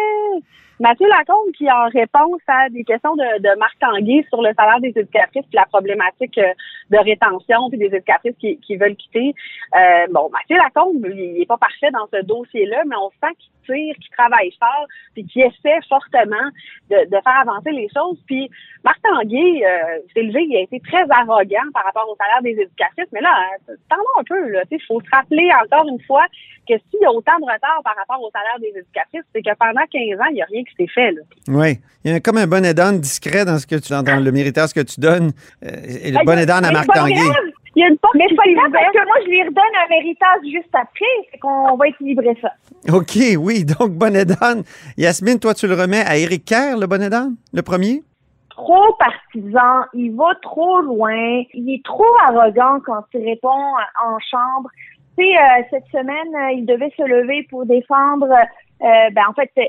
Mathieu 0.82 1.06
Lacombe 1.06 1.52
qui, 1.56 1.70
en 1.70 1.84
réponse 1.92 2.40
à 2.48 2.68
des 2.68 2.82
questions 2.82 3.14
de, 3.14 3.40
de 3.40 3.58
Marc 3.58 3.78
Tanguay 3.78 4.26
sur 4.28 4.42
le 4.42 4.50
salaire 4.58 4.80
des 4.80 4.88
éducatrices 4.88 5.46
puis 5.46 5.54
la 5.54 5.66
problématique 5.66 6.36
euh, 6.38 6.52
de 6.90 6.98
rétention 6.98 7.68
puis 7.68 7.78
des 7.78 7.86
éducatrices 7.86 8.36
qui, 8.38 8.58
qui 8.58 8.76
veulent 8.76 8.96
quitter, 8.96 9.34
euh, 9.76 10.06
bon, 10.10 10.30
Mathieu 10.30 10.56
Lacombe, 10.56 11.06
il 11.14 11.38
n'est 11.38 11.46
pas 11.46 11.58
parfait 11.58 11.90
dans 11.90 12.08
ce 12.12 12.22
dossier-là, 12.22 12.82
mais 12.86 12.96
on 12.96 13.10
sent 13.20 13.34
qu'il 13.38 13.52
tire, 13.66 13.94
qu'il 13.94 14.10
travaille 14.16 14.52
fort 14.58 14.86
puis 15.14 15.24
qu'il 15.26 15.42
essaie 15.42 15.78
fortement 15.88 16.48
de, 16.90 17.04
de 17.06 17.16
faire 17.22 17.40
avancer 17.40 17.70
les 17.70 17.88
choses. 17.94 18.18
Puis 18.26 18.50
Marc 18.84 19.00
Tanguay, 19.02 19.64
euh, 19.64 19.98
s'est 20.12 20.22
levé, 20.22 20.44
il 20.48 20.56
a 20.56 20.60
été 20.60 20.80
très 20.80 21.04
arrogant 21.10 21.68
par 21.72 21.84
rapport 21.84 22.08
au 22.08 22.16
salaire 22.16 22.42
des 22.42 22.60
éducatrices, 22.60 23.08
mais 23.12 23.20
là, 23.20 23.30
euh, 23.68 23.74
t'en 23.88 23.96
as 23.96 24.20
un 24.20 24.24
peu, 24.24 24.48
là. 24.50 24.62
Il 24.70 24.82
faut 24.82 25.00
se 25.00 25.10
rappeler 25.12 25.48
encore 25.64 25.86
une 25.88 26.00
fois 26.02 26.24
que 26.68 26.74
s'il 26.90 27.00
y 27.00 27.04
a 27.04 27.12
autant 27.12 27.38
de 27.38 27.44
retard 27.44 27.80
par 27.84 27.94
rapport 27.96 28.20
au 28.22 28.30
salaire 28.30 28.58
des 28.60 28.78
éducatrices, 28.78 29.22
c'est 29.34 29.42
que 29.42 29.54
pendant 29.58 29.82
15 29.90 30.20
ans, 30.20 30.30
il 30.30 30.34
n'y 30.34 30.42
a 30.42 30.46
rien 30.46 30.62
qui 30.64 30.74
s'est 30.76 30.92
fait. 30.92 31.12
Là. 31.12 31.22
Oui. 31.48 31.78
Il 32.04 32.10
y 32.10 32.14
a 32.14 32.20
comme 32.20 32.38
un 32.38 32.46
bonnet 32.46 32.74
d'âne 32.74 33.00
discret 33.00 33.44
dans 33.44 33.58
ce 33.58 33.66
que 33.66 33.76
tu 33.76 33.90
dans, 33.90 34.02
dans 34.02 34.22
le 34.22 34.32
méritas 34.32 34.72
que 34.74 34.80
tu 34.80 35.00
donnes. 35.00 35.32
Euh, 35.64 35.70
et 35.84 36.10
le 36.10 36.24
bonnet 36.24 36.46
d'âne 36.46 36.64
à 36.72 36.78
Marc 36.78 36.84
c'est 36.86 36.92
pas 37.00 37.06
Tanguay. 37.06 37.14
grave. 37.14 37.44
Il 37.74 37.80
y 37.80 37.84
a 37.84 37.88
une 37.88 37.96
porte 37.96 38.14
Mais 38.16 38.26
c'est 38.28 38.36
pas 38.36 38.42
grave 38.54 38.70
parce 38.70 38.92
que 38.92 39.04
moi, 39.06 39.16
je 39.24 39.28
lui 39.30 39.42
redonne 39.42 39.74
un 39.82 39.88
méritage 39.88 40.42
juste 40.44 40.74
après. 40.74 41.30
Fait 41.30 41.38
qu'on 41.38 41.76
va 41.76 41.88
équilibrer 41.88 42.36
ça. 42.42 42.50
OK, 42.92 43.16
oui. 43.38 43.64
Donc, 43.64 43.92
bonnet 43.92 44.26
d'âne. 44.26 44.62
Yasmine, 44.98 45.38
toi, 45.38 45.54
tu 45.54 45.66
le 45.66 45.74
remets 45.74 46.02
à 46.04 46.18
Éric 46.18 46.44
Kerr, 46.44 46.76
le 46.78 46.86
bonnet 46.86 47.08
d'âne, 47.08 47.36
le 47.54 47.62
premier? 47.62 48.02
Trop 48.50 48.94
partisan, 48.98 49.86
il 49.94 50.14
va 50.14 50.34
trop 50.42 50.82
loin, 50.82 51.42
il 51.54 51.74
est 51.74 51.82
trop 51.84 52.04
arrogant 52.28 52.78
quand 52.84 53.04
il 53.14 53.24
répond 53.24 53.48
en 53.48 54.18
chambre. 54.30 54.68
Tu 55.16 55.24
sais, 55.24 55.30
euh, 55.36 55.62
cette 55.70 55.86
semaine, 55.90 56.34
euh, 56.34 56.52
il 56.52 56.66
devait 56.66 56.92
se 56.96 57.02
lever 57.02 57.46
pour 57.48 57.64
défendre, 57.64 58.26
euh, 58.30 59.10
ben 59.12 59.22
en 59.28 59.32
fait, 59.32 59.50
euh, 59.56 59.62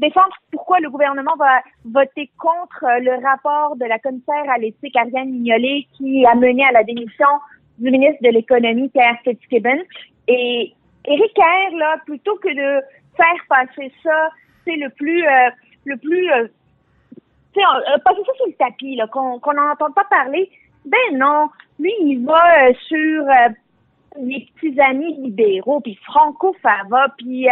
défendre 0.00 0.34
pourquoi 0.50 0.80
le 0.80 0.90
gouvernement 0.90 1.36
va 1.38 1.60
voter 1.84 2.30
contre 2.38 2.84
euh, 2.84 2.98
le 3.00 3.22
rapport 3.24 3.76
de 3.76 3.84
la 3.84 3.98
commissaire 3.98 4.48
à 4.48 4.58
l'éthique 4.58 4.96
Ariane 4.96 5.30
Mignolet 5.30 5.86
qui 5.96 6.24
a 6.26 6.34
mené 6.34 6.64
à 6.64 6.72
la 6.72 6.84
démission 6.84 7.28
du 7.78 7.90
ministre 7.90 8.22
de 8.22 8.30
l'économie 8.30 8.88
Pierre 8.88 9.18
Fitzgibbon. 9.24 9.78
Et 10.28 10.74
Éric 11.04 11.34
Kerr, 11.34 11.76
là, 11.76 11.96
plutôt 12.06 12.36
que 12.36 12.48
de 12.48 12.84
faire 13.16 13.44
passer 13.48 13.92
ça, 14.02 14.30
c'est 14.64 14.76
le 14.76 14.88
plus, 14.90 15.26
euh, 15.26 15.50
le 15.84 15.96
plus, 15.96 16.30
euh, 16.32 16.46
euh, 17.56 17.98
passer 18.04 18.20
ça 18.26 18.34
sur 18.36 18.46
le 18.46 18.52
tapis, 18.54 18.96
là, 18.96 19.06
qu'on 19.06 19.38
qu'on 19.38 19.54
n'entende 19.54 19.94
pas 19.94 20.04
parler. 20.04 20.50
Ben 20.84 21.18
non, 21.18 21.48
lui, 21.78 21.92
il 22.02 22.24
va 22.24 22.68
euh, 22.68 22.72
sur 22.88 23.24
euh, 23.24 23.48
les 24.18 24.46
petits 24.54 24.80
amis 24.80 25.14
libéraux, 25.16 25.80
puis 25.80 25.98
Franco 26.04 26.54
Fava, 26.62 27.06
puis 27.18 27.46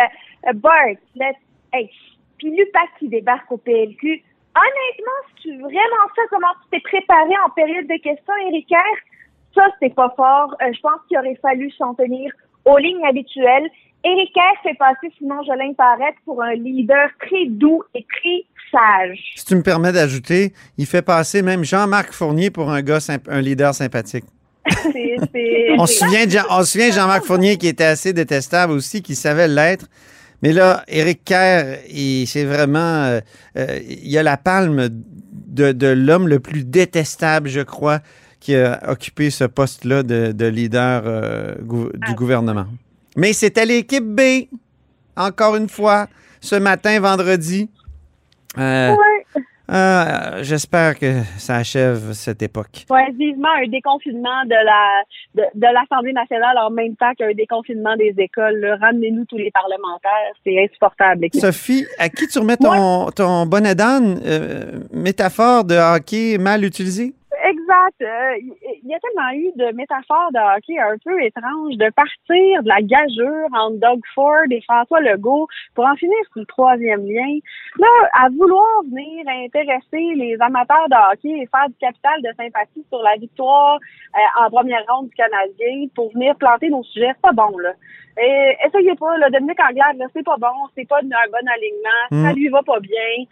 Bart, 0.55 0.97
let's, 1.15 1.37
hey, 1.73 1.91
puis 2.39 2.51
Lupac 2.51 2.89
qui 2.99 3.09
débarque 3.09 3.51
au 3.51 3.57
PLQ. 3.59 4.23
Honnêtement, 4.57 5.19
si 5.29 5.43
tu 5.43 5.59
vraiment 5.61 6.07
ça, 6.17 6.23
comment 6.31 6.49
tu 6.63 6.71
t'es 6.71 6.81
préparé 6.81 7.35
en 7.47 7.51
période 7.51 7.87
de 7.87 8.03
questions, 8.03 8.35
Éric 8.51 8.73
ça, 9.55 9.67
c'était 9.81 9.95
pas 9.95 10.13
fort. 10.17 10.55
Euh, 10.63 10.73
je 10.75 10.81
pense 10.81 11.01
qu'il 11.09 11.19
aurait 11.19 11.39
fallu 11.41 11.71
s'en 11.73 11.95
tenir 11.95 12.33
aux 12.65 12.77
lignes 12.79 13.05
habituelles. 13.07 13.69
Éric 14.05 14.33
fait 14.63 14.75
passer 14.79 15.13
Simon 15.19 15.43
Jolin 15.43 15.73
Parette 15.75 16.15
pour 16.25 16.43
un 16.43 16.55
leader 16.55 17.09
très 17.21 17.47
doux 17.47 17.83
et 17.95 18.05
très 18.05 18.45
sage. 18.71 19.19
Si 19.37 19.45
tu 19.45 19.57
me 19.57 19.63
permets 19.63 19.93
d'ajouter, 19.93 20.53
il 20.77 20.87
fait 20.87 21.03
passer 21.03 21.43
même 21.43 21.65
Jean-Marc 21.65 22.13
Fournier 22.13 22.51
pour 22.51 22.71
un 22.71 22.83
gars, 22.83 22.99
un 23.29 23.41
leader 23.41 23.75
sympathique. 23.75 24.25
On 25.79 25.87
se 25.87 25.95
souvient 25.95 26.27
de, 26.27 26.31
Jean- 26.31 26.45
on 26.51 26.63
se 26.63 26.73
souvient 26.73 26.89
de 26.89 26.93
Jean-Marc 26.95 27.25
Fournier 27.25 27.57
qui 27.57 27.69
était 27.69 27.85
assez 27.85 28.13
détestable 28.13 28.73
aussi, 28.73 29.03
qui 29.03 29.15
savait 29.15 29.49
l'être. 29.49 29.87
Mais 30.43 30.53
là, 30.53 30.85
Éric 30.89 31.25
Kerr, 31.25 31.79
c'est 32.27 32.45
vraiment. 32.45 32.79
euh, 33.05 33.21
euh, 33.57 33.79
il 33.89 34.17
a 34.19 34.23
la 34.23 34.37
palme 34.37 34.89
de, 35.33 35.73
de 35.73 35.87
l'homme 35.89 36.29
le 36.29 36.39
plus 36.39 36.65
détestable, 36.65 37.49
je 37.49 37.61
crois, 37.61 38.01
qui 38.41 38.55
a 38.55 38.81
occupé 38.91 39.31
ce 39.31 39.45
poste-là 39.45 40.03
de, 40.05 40.31
de 40.33 40.47
leader 40.47 41.03
euh, 41.07 41.55
gou- 41.63 41.91
du 41.93 42.15
gouvernement. 42.15 42.67
Mais 43.17 43.33
c'était 43.33 43.67
l'équipe 43.67 44.05
B, 44.05 44.21
encore 45.17 45.57
une 45.57 45.69
fois, 45.69 46.07
ce 46.41 46.55
matin, 46.55 47.01
vendredi. 47.01 47.69
Euh, 48.59 48.95
Ouais. 48.95 49.43
Euh, 49.71 50.43
J'espère 50.43 50.99
que 50.99 51.23
ça 51.39 51.57
achève 51.57 52.13
cette 52.13 52.43
époque. 52.43 52.85
Ouais, 52.91 53.11
vivement 53.13 53.49
un 53.63 53.69
déconfinement 53.69 54.45
de 54.47 54.55
la 54.65 55.03
de, 55.35 55.43
de 55.55 55.67
l'Assemblée 55.73 56.13
nationale 56.13 56.57
en 56.59 56.71
même 56.71 56.97
temps 56.97 57.13
qu'un 57.19 57.33
déconfinement 57.33 57.97
des 57.97 58.15
écoles. 58.19 58.61
là. 58.61 58.77
Ramenez-nous 58.81 59.25
tous 59.27 59.37
les 59.39 59.51
parlementaires, 59.51 60.33
c'est 60.45 60.59
insupportable. 60.65 61.27
Sophie, 61.35 61.87
à 61.99 62.09
qui 62.09 62.27
tu 62.29 62.39
remets 62.39 62.57
ton, 62.57 63.11
ton 63.11 63.47
bonnet 63.47 63.75
d'âne, 63.75 64.21
euh, 64.25 64.81
métaphore 64.93 65.65
de 65.65 65.75
hockey 65.75 66.39
mal 66.39 66.65
utilisée? 66.65 67.15
Exact. 67.69 68.01
Euh, 68.03 68.37
Il 68.83 68.89
y 68.89 68.95
a 68.95 68.99
tellement 69.01 69.31
eu 69.33 69.53
de 69.57 69.75
métaphores 69.77 70.31
de 70.33 70.39
hockey 70.57 70.79
un 70.79 70.97
peu 71.05 71.23
étranges, 71.23 71.77
de 71.77 71.91
partir 71.91 72.63
de 72.63 72.69
la 72.69 72.81
gageure 72.81 73.49
entre 73.53 73.77
Doug 73.79 74.01
Ford 74.15 74.49
et 74.51 74.61
François 74.63 75.01
Legault 75.01 75.47
pour 75.75 75.85
en 75.85 75.95
finir 75.97 76.17
sur 76.33 76.41
le 76.41 76.47
troisième 76.47 77.05
lien. 77.07 77.39
Là, 77.79 77.89
à 78.15 78.29
vouloir 78.31 78.67
venir 78.91 79.25
intéresser 79.29 80.15
les 80.17 80.37
amateurs 80.41 80.89
de 80.89 80.97
hockey 81.13 81.43
et 81.43 81.49
faire 81.55 81.69
du 81.69 81.75
capital 81.79 82.23
de 82.23 82.31
sympathie 82.37 82.85
sur 82.89 83.03
la 83.03 83.17
victoire 83.17 83.79
euh, 84.17 84.45
en 84.45 84.51
première 84.51 84.83
ronde 84.89 85.09
du 85.11 85.15
Canadien 85.15 85.89
pour 85.95 86.11
venir 86.13 86.35
planter 86.37 86.71
nos 86.71 86.83
sujets, 86.85 87.11
c'est 87.15 87.21
pas 87.21 87.33
bon, 87.33 87.57
là. 87.59 87.73
Et, 88.21 88.57
essayez 88.67 88.97
pas, 88.97 89.17
là, 89.19 89.31
Dominique 89.31 89.61
Anglade, 89.61 89.97
là, 89.97 90.07
c'est 90.13 90.25
pas 90.25 90.37
bon, 90.39 90.49
c'est 90.77 90.89
pas 90.89 90.99
un 90.99 91.31
bon 91.31 91.49
alignement, 91.55 92.05
ça 92.27 92.33
Mm. 92.33 92.37
lui 92.37 92.49
va 92.49 92.63
pas 92.65 92.81
bien. 92.81 93.25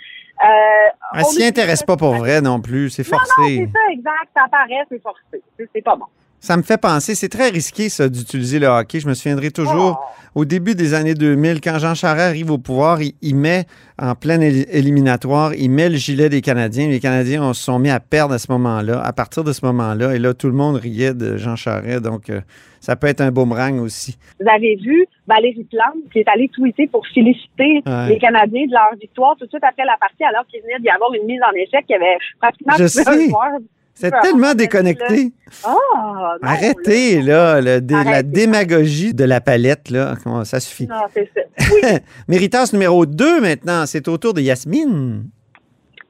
Euh, 0.45 1.19
Elle 1.19 1.25
s'y 1.25 1.45
intéresse 1.45 1.83
pas 1.83 1.97
pour 1.97 2.15
vrai 2.15 2.41
non 2.41 2.61
plus, 2.61 2.91
c'est 2.91 3.03
non, 3.11 3.19
non, 3.19 3.25
forcé. 3.37 3.57
c'est 3.67 3.73
ça, 3.73 3.79
exact. 3.91 4.26
Ça 4.35 4.43
paraît, 4.51 4.85
c'est 4.91 5.03
forcé. 5.03 5.43
C'est- 5.73 5.83
pas 5.83 5.97
bon. 5.97 6.05
Ça 6.39 6.57
me 6.59 6.63
fait 6.63 6.77
penser, 6.81 7.15
c'est 7.15 7.31
très 7.31 7.49
risqué 7.49 7.89
ça 7.89 8.09
d'utiliser 8.11 8.59
le 8.59 8.67
hockey. 8.67 9.01
Je 9.01 9.09
me 9.09 9.15
souviendrai 9.15 9.51
toujours 9.51 9.99
Oh. 10.35 10.41
au 10.41 10.45
début 10.45 10.75
des 10.75 10.93
années 10.93 11.15
2000, 11.15 11.61
quand 11.63 11.79
Jean 11.79 11.95
Charest 11.95 12.21
arrive 12.29 12.51
au 12.51 12.59
pouvoir, 12.59 13.01
il, 13.01 13.15
il 13.23 13.35
met 13.35 13.65
en 13.99 14.15
pleine 14.15 14.43
éli- 14.43 14.67
éliminatoire, 14.71 15.55
il 15.55 15.71
met 15.71 15.89
le 15.89 15.97
gilet 15.97 16.29
des 16.29 16.43
Canadiens. 16.43 16.89
Les 16.89 17.01
Canadiens 17.01 17.53
se 17.55 17.63
sont 17.65 17.79
mis 17.79 17.89
à 17.91 18.01
perdre 18.01 18.35
à 18.35 18.39
ce 18.39 18.53
moment-là, 18.53 19.01
à 19.03 19.13
partir 19.15 19.45
de 19.45 19.53
ce 19.53 19.65
moment-là. 19.65 20.15
Et 20.15 20.19
là, 20.19 20.35
tout 20.35 20.47
le 20.49 20.53
monde 20.53 20.77
riait 20.77 21.15
de 21.15 21.39
Jean 21.39 21.57
Charest. 21.57 22.03
Donc, 22.03 22.29
euh, 22.29 22.43
ça 22.81 22.97
peut 22.97 23.07
être 23.07 23.23
un 23.23 23.31
boomerang 23.33 23.81
aussi. 23.81 24.17
Vous 24.39 24.47
avez 24.49 24.77
vu 24.77 25.07
Valérie 25.27 25.65
Plante 25.65 26.13
qui 26.13 26.19
est 26.21 26.29
allée 26.29 26.51
tweeter 26.51 26.87
pour 26.87 27.05
féliciter 27.15 27.83
Ouais. 27.87 28.09
les 28.11 28.19
Canadiens 28.19 28.67
de 28.67 28.73
leur 28.73 28.95
victoire 29.01 29.37
tout 29.39 29.47
de 29.47 29.51
suite 29.51 29.65
après 29.65 29.87
la 29.87 29.97
partie, 29.99 30.23
alors 30.23 30.47
qu'il 30.47 30.61
venait 30.63 30.79
d'y 30.81 30.91
avoir 30.91 31.13
une 31.15 31.25
mise 31.27 31.41
en 31.43 31.53
échec 31.57 31.87
qui 31.87 31.95
avait 31.95 32.19
pratiquement 32.41 32.75
Je 32.77 32.85
un 32.85 32.89
sais. 32.89 33.05
joueur. 33.05 33.59
C'est 33.99 34.13
tellement 34.21 34.53
déconnecté. 34.55 35.33
Ah, 35.65 35.73
non, 35.73 36.39
Arrêtez, 36.43 37.23
là, 37.23 37.61
le 37.63 37.81
la 38.05 38.23
démagogie 38.23 39.15
de 39.15 39.25
la 39.25 39.41
palette, 39.41 39.89
là. 39.91 40.15
Comment- 40.23 40.45
Ça 40.45 40.61
suffit. 40.61 40.87
Non, 40.87 41.03
c'est 41.15 41.31
ça. 41.35 41.41
Méritas 42.29 42.71
numéro 42.75 43.07
2 43.07 43.41
maintenant, 43.41 43.87
c'est 43.87 44.07
au 44.09 44.19
tour 44.19 44.35
de 44.35 44.43
Yasmine. 44.43 45.25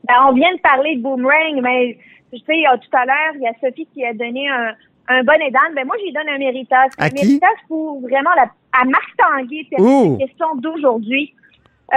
Ben, 0.04 0.14
on 0.28 0.32
vient 0.32 0.52
de 0.54 0.60
parler 0.60 0.96
de 0.96 1.02
boomerang, 1.02 1.60
mais 1.62 1.96
tu 2.32 2.38
sais, 2.40 2.64
tout 2.82 2.96
à 2.96 3.04
l'heure, 3.06 3.34
il 3.36 3.42
y 3.42 3.46
a 3.46 3.52
Sophie 3.60 3.86
qui 3.94 4.04
a 4.04 4.12
donné 4.14 4.48
un, 4.48 4.74
un 5.08 5.22
bonnet 5.22 5.50
d'âne. 5.52 5.74
Ben, 5.76 5.86
moi, 5.86 5.94
j'y 6.04 6.12
donne 6.12 6.28
un 6.28 6.38
méritage. 6.38 6.90
Un 6.98 7.08
méritage 7.10 7.58
pour 7.68 8.00
vraiment 8.00 8.30
la, 8.36 8.46
à 8.80 8.84
Marc 8.84 9.10
Tanguay, 9.16 9.66
Ouh. 9.78 10.16
la 10.18 10.26
question 10.26 10.56
d'aujourd'hui. 10.56 11.32
Euh, 11.94 11.96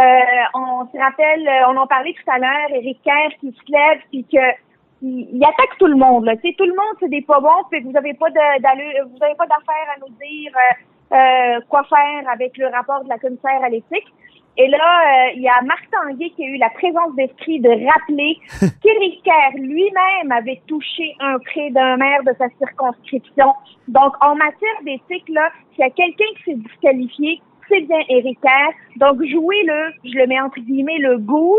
on 0.53 0.85
se 0.93 0.97
rappelle, 0.99 1.49
on 1.67 1.75
en 1.77 1.87
parlait 1.87 2.13
tout 2.13 2.31
à 2.31 2.37
l'heure, 2.37 2.75
Éric 2.75 2.99
Kerr 3.03 3.35
qui 3.39 3.47
se 3.47 3.71
lève, 3.71 3.99
puis 4.11 4.23
que 4.31 4.37
il, 5.01 5.43
attaque 5.43 5.77
tout 5.77 5.87
le 5.87 5.95
monde. 5.95 6.25
Là. 6.25 6.35
Tout 6.35 6.65
le 6.65 6.75
monde, 6.75 6.95
c'est 6.99 7.09
des 7.09 7.21
pas 7.21 7.39
bons, 7.39 7.63
puis 7.71 7.81
vous 7.81 7.91
n'avez 7.91 8.13
pas 8.13 8.29
de- 8.29 9.03
vous 9.09 9.23
avez 9.23 9.35
pas 9.35 9.47
d'affaire 9.47 9.95
à 9.95 9.99
nous 9.99 10.13
dire 10.15 10.51
euh, 10.55 11.15
euh, 11.15 11.61
quoi 11.69 11.83
faire 11.83 12.29
avec 12.31 12.57
le 12.57 12.67
rapport 12.67 13.03
de 13.03 13.09
la 13.09 13.17
commissaire 13.17 13.63
à 13.63 13.69
l'éthique. 13.69 14.07
Et 14.57 14.67
là, 14.67 14.77
euh, 14.77 15.31
il 15.35 15.41
y 15.41 15.47
a 15.47 15.61
Marc 15.63 15.89
Tanguay 15.89 16.31
qui 16.31 16.43
a 16.43 16.47
eu 16.47 16.57
la 16.57 16.69
présence 16.71 17.15
d'esprit 17.15 17.61
de 17.61 17.69
rappeler 17.69 18.37
qu'Éric 18.83 19.23
Kerr 19.23 19.57
lui-même 19.57 20.31
avait 20.31 20.61
touché 20.67 21.15
un 21.21 21.39
prêt 21.39 21.69
d'un 21.69 21.95
maire 21.95 22.23
de 22.23 22.33
sa 22.37 22.49
circonscription. 22.57 23.53
Donc, 23.87 24.13
en 24.21 24.35
matière 24.35 24.81
d'éthique, 24.83 25.29
là, 25.29 25.49
s'il 25.71 25.85
y 25.85 25.87
a 25.87 25.89
quelqu'un 25.91 26.25
qui 26.37 26.43
s'est 26.43 26.57
disqualifié, 26.57 27.41
c'est 27.69 27.81
bien 27.81 27.99
Éric 28.09 28.41
Kerr. 28.41 28.73
Donc, 28.97 29.23
jouez-le, 29.23 29.93
je 30.03 30.17
le 30.17 30.27
mets 30.27 30.41
entre 30.41 30.59
guillemets, 30.59 30.97
le 30.97 31.19
goût, 31.19 31.57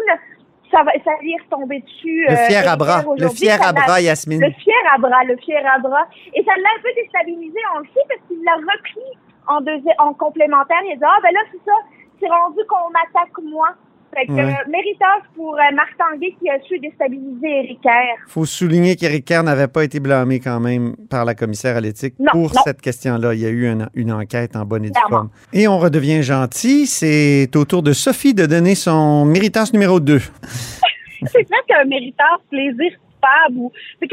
ça 0.70 0.82
va, 0.82 0.92
ça 1.04 1.10
retomber 1.20 1.80
dessus. 1.80 2.24
Le 2.28 2.32
euh, 2.32 2.46
fier 2.46 2.58
à 2.58 2.62
Éric 2.66 2.78
bras, 2.78 3.02
le 3.16 3.28
fier 3.28 3.58
à 3.62 3.72
bras, 3.72 4.00
Yasmine. 4.00 4.40
Le 4.40 4.50
fier 4.52 4.74
à 4.94 4.98
bras, 4.98 5.24
le 5.24 5.36
fier 5.38 5.62
à 5.66 5.78
bras. 5.78 6.06
Et 6.34 6.42
ça 6.44 6.52
l'a 6.56 6.68
un 6.78 6.82
peu 6.82 6.88
déstabilisé, 6.94 7.58
on 7.74 7.78
le 7.80 7.86
sait, 7.86 8.00
parce 8.08 8.20
qu'il 8.28 8.42
l'a 8.44 8.54
repris 8.54 9.10
en, 9.48 9.60
deuxi- 9.60 9.94
en 9.98 10.14
complémentaire. 10.14 10.78
Il 10.84 10.92
a 10.92 10.96
dit, 10.96 11.02
ah, 11.04 11.18
ben 11.22 11.32
là, 11.32 11.40
c'est 11.52 11.64
ça, 11.64 11.76
c'est 12.20 12.28
rendu 12.28 12.60
qu'on 12.68 12.90
m'attaque 12.90 13.36
moi. 13.42 13.68
Fait 14.14 14.26
que, 14.26 14.32
Ouais. 14.32 14.42
euh, 14.42 14.70
méritage 14.70 15.22
pour 15.36 15.54
euh, 15.54 15.74
Marc 15.74 15.96
Tanguay 15.96 16.34
qui 16.40 16.48
a 16.50 16.60
su 16.66 16.78
déstabiliser 16.80 17.46
Éric 17.64 17.80
Kerr. 17.80 18.16
faut 18.26 18.44
souligner 18.44 18.96
qu'Éric 18.96 19.24
Kerr 19.24 19.42
n'avait 19.44 19.68
pas 19.68 19.84
été 19.84 20.00
blâmé 20.00 20.40
quand 20.40 20.58
même 20.58 20.96
par 21.08 21.24
la 21.24 21.34
commissaire 21.34 21.76
à 21.76 21.80
l'éthique 21.80 22.14
pour 22.32 22.52
non. 22.52 22.60
cette 22.64 22.80
question-là. 22.80 23.34
Il 23.34 23.40
y 23.40 23.46
a 23.46 23.50
eu 23.50 23.70
une, 23.70 23.88
une 23.94 24.12
enquête 24.12 24.56
en 24.56 24.64
bonne 24.64 24.84
et 24.84 24.90
due 24.90 25.00
forme. 25.08 25.30
Et 25.52 25.68
on 25.68 25.78
redevient 25.78 26.22
gentil. 26.22 26.86
C'est 26.86 27.48
au 27.54 27.64
tour 27.64 27.82
de 27.82 27.92
Sophie 27.92 28.34
de 28.34 28.46
donner 28.46 28.74
son 28.74 29.24
méritance 29.24 29.72
numéro 29.72 30.00
2. 30.00 30.18
c'est 31.26 31.48
presque 31.48 31.70
un 31.70 31.84
méritage 31.84 32.40
plaisir 32.50 32.90
c'est 34.00 34.08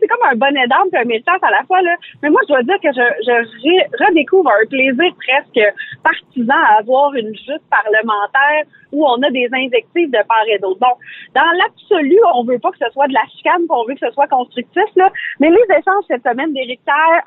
c'est 0.00 0.06
comme 0.06 0.26
un 0.30 0.36
bonnet 0.36 0.66
d'âme 0.66 0.88
et 0.92 0.98
un 0.98 1.04
méritage 1.04 1.40
à 1.42 1.50
la 1.50 1.62
fois 1.66 1.82
là. 1.82 1.94
Mais 2.22 2.30
moi 2.30 2.40
je 2.44 2.48
dois 2.48 2.62
dire 2.62 2.78
que 2.82 2.92
je, 2.92 3.06
je 3.24 4.04
redécouvre 4.04 4.50
un 4.50 4.66
plaisir 4.66 5.12
presque 5.16 5.74
partisan 6.02 6.54
à 6.54 6.78
avoir 6.78 7.14
une 7.14 7.28
lutte 7.28 7.68
parlementaire 7.70 8.64
où 8.92 9.06
on 9.06 9.22
a 9.22 9.30
des 9.30 9.48
invectives 9.52 10.10
de 10.10 10.22
part 10.26 10.48
et 10.48 10.58
d'autre. 10.58 10.80
Bon 10.80 10.94
dans 11.34 11.50
l'absolu 11.58 12.18
on 12.34 12.44
veut 12.44 12.58
pas 12.58 12.70
que 12.70 12.78
ce 12.78 12.90
soit 12.92 13.08
de 13.08 13.14
la 13.14 13.26
chicane 13.36 13.62
on 13.68 13.84
veut 13.84 13.94
que 13.94 14.06
ce 14.06 14.12
soit 14.12 14.28
constructif 14.28 14.88
là. 14.96 15.10
Mais 15.40 15.50
les 15.50 15.66
échanges 15.70 16.04
cette 16.08 16.22
semaine 16.22 16.52
d'Éric 16.52 16.80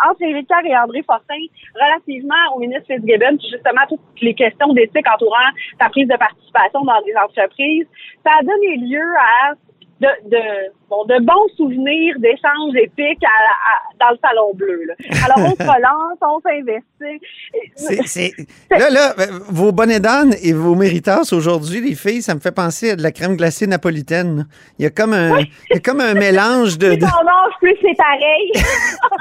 entre 0.07 0.21
Éric 0.21 0.47
Kerr 0.47 0.65
et 0.65 0.77
André 0.77 1.03
Fortin 1.03 1.43
relativement 1.75 2.55
au 2.55 2.59
ministre 2.59 2.87
Fitzgibbon 2.87 3.37
justement 3.39 3.81
toutes 3.89 3.99
les 4.21 4.33
questions 4.33 4.73
d'éthique 4.73 5.07
entourant 5.13 5.51
sa 5.79 5.89
prise 5.89 6.07
de 6.07 6.17
participation 6.17 6.81
dans 6.81 7.01
des 7.01 7.15
entreprises 7.15 7.87
ça 8.25 8.31
a 8.39 8.43
donné 8.43 8.77
lieu 8.77 9.05
à 9.19 9.53
de, 10.01 10.29
de, 10.29 10.71
bon, 10.91 11.05
de 11.05 11.17
bons 11.23 11.47
souvenirs 11.57 12.15
d'échanges 12.19 12.75
épiques 12.75 13.23
à- 13.23 13.27
à- 13.27 14.05
dans 14.05 14.11
le 14.11 14.17
salon 14.23 14.51
bleu. 14.53 14.83
Là. 14.87 14.93
Alors, 15.25 15.39
on 15.51 15.55
se 15.55 15.63
relance, 15.75 16.19
on 16.21 16.39
s'investit. 16.41 18.33
Là, 18.69 18.89
là, 18.89 19.15
vos 19.49 19.71
bonnets 19.71 19.99
d'âne 19.99 20.35
et 20.43 20.53
vos 20.53 20.75
méritas 20.75 21.29
aujourd'hui, 21.31 21.81
les 21.81 21.95
filles, 21.95 22.21
ça 22.21 22.35
me 22.35 22.39
fait 22.39 22.51
penser 22.51 22.91
à 22.91 22.95
de 22.95 23.01
la 23.03 23.11
crème 23.11 23.35
glacée 23.37 23.65
napolitaine. 23.67 24.47
Il 24.77 24.83
y 24.83 24.85
a 24.85 24.89
comme 24.89 25.13
un, 25.13 25.39
il 25.39 25.47
y 25.71 25.77
a 25.77 25.79
comme 25.79 26.01
un 26.01 26.13
mélange 26.13 26.77
de. 26.77 26.89
Plus 26.89 26.97
de- 26.99 27.05
on 27.05 27.23
mange, 27.23 27.53
plus 27.59 27.75
c'est 27.81 27.95
pareil. 27.97 28.51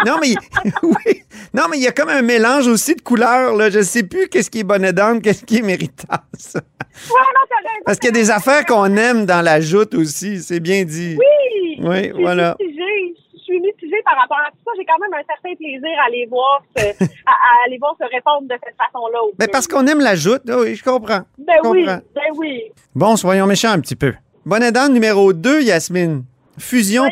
Non, 0.07 0.17
mais 0.21 0.35
oui, 0.83 1.23
Non, 1.55 1.65
mais 1.71 1.77
il 1.77 1.83
y 1.83 1.87
a 1.89 1.93
comme 1.93 2.09
un 2.09 2.23
mélange 2.23 2.67
aussi 2.69 2.95
de 2.95 3.03
couleurs. 3.03 3.55
Là. 3.57 3.71
Je 3.71 3.81
sais 3.83 4.03
plus 4.03 4.29
qu'est-ce 4.29 4.51
qui 4.51 4.61
est 4.61 4.65
bonnet 4.65 4.93
d'âne, 4.93 5.21
qu'est-ce 5.21 5.45
qui 5.45 5.59
est 5.59 5.63
méritas. 5.63 6.23
Ouais, 6.55 6.61
non. 7.11 7.83
Parce 7.85 7.99
qu'il 7.99 8.09
y 8.15 8.19
a 8.19 8.21
des 8.21 8.31
affaires 8.31 8.65
qu'on 8.67 8.97
aime 8.97 9.27
dans 9.27 9.43
la 9.43 9.61
joute 9.61 9.95
aussi. 9.95 10.41
C'est 10.43 10.61
bien 10.61 10.85
dit. 10.85 11.17
Oui! 11.19 11.60
Oui, 11.81 11.97
Je 12.09 12.13
suis 12.15 12.23
voilà. 12.23 12.57
mitigée. 12.61 13.15
Je 13.33 13.39
suis 13.39 13.61
mitigée 13.61 14.03
par 14.05 14.17
rapport 14.21 14.39
à 14.47 14.51
tout 14.51 14.59
ça. 14.65 14.71
J'ai 14.77 14.85
quand 14.85 14.99
même 15.01 15.13
un 15.15 15.25
certain 15.27 15.55
plaisir 15.57 15.91
à 16.03 16.07
aller 16.07 16.27
voir 16.31 16.63
se, 16.77 16.83
à, 17.27 17.77
voir 17.81 17.97
se 17.99 18.05
répondre 18.15 18.43
de 18.43 18.55
cette 18.65 18.77
façon-là. 18.77 19.19
film. 19.39 19.51
parce 19.51 19.67
qu'on 19.67 19.87
aime 19.87 20.01
la 20.01 20.15
joute. 20.15 20.43
Ah 20.49 20.59
Oui, 20.61 20.75
je 20.77 20.85
comprends. 20.85 21.21
Ben 21.39 21.55
Je 21.65 21.69
oui, 21.69 21.85
comprends. 21.85 22.01
ben 22.15 22.23
oui. 22.37 22.63
Bon, 22.95 23.17
soyons 23.17 23.47
méchants 23.47 23.73
un 23.73 23.81
petit 23.81 23.97
peu. 23.97 24.13
Bonnet 24.47 24.71
d'âne 24.73 24.93
numéro 24.93 25.33
2, 25.33 25.63
Yasmine. 25.63 26.23
Fusion. 26.59 27.05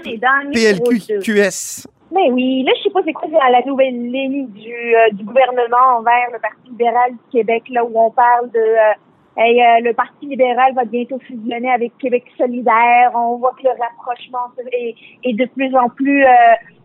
PLQ-QS. 0.52 1.86
Mais 2.10 2.30
oui, 2.30 2.62
là, 2.64 2.72
je 2.78 2.84
sais 2.84 2.90
pas 2.90 3.00
c'est 3.04 3.12
quoi 3.12 3.28
la 3.50 3.62
nouvelle 3.66 4.10
ligne 4.10 4.46
du, 4.48 4.72
euh, 4.72 5.10
du 5.12 5.24
gouvernement 5.24 5.98
envers 5.98 6.28
le 6.32 6.38
Parti 6.38 6.68
libéral 6.70 7.12
du 7.12 7.18
Québec, 7.30 7.64
là 7.70 7.84
où 7.84 7.92
on 7.94 8.10
parle 8.10 8.50
de 8.50 8.58
euh, 8.58 8.92
hey, 9.38 9.60
euh, 9.60 9.80
le 9.84 9.94
Parti 9.94 10.26
libéral 10.26 10.74
va 10.74 10.84
bientôt 10.84 11.18
fusionner 11.20 11.70
avec 11.70 11.96
Québec 11.98 12.24
solidaire. 12.36 13.12
On 13.14 13.36
voit 13.36 13.54
que 13.58 13.64
le 13.64 13.70
rapprochement 13.80 14.52
est, 14.72 14.94
est 15.24 15.34
de 15.34 15.46
plus 15.46 15.74
en 15.76 15.88
plus 15.88 16.24
euh, 16.24 16.28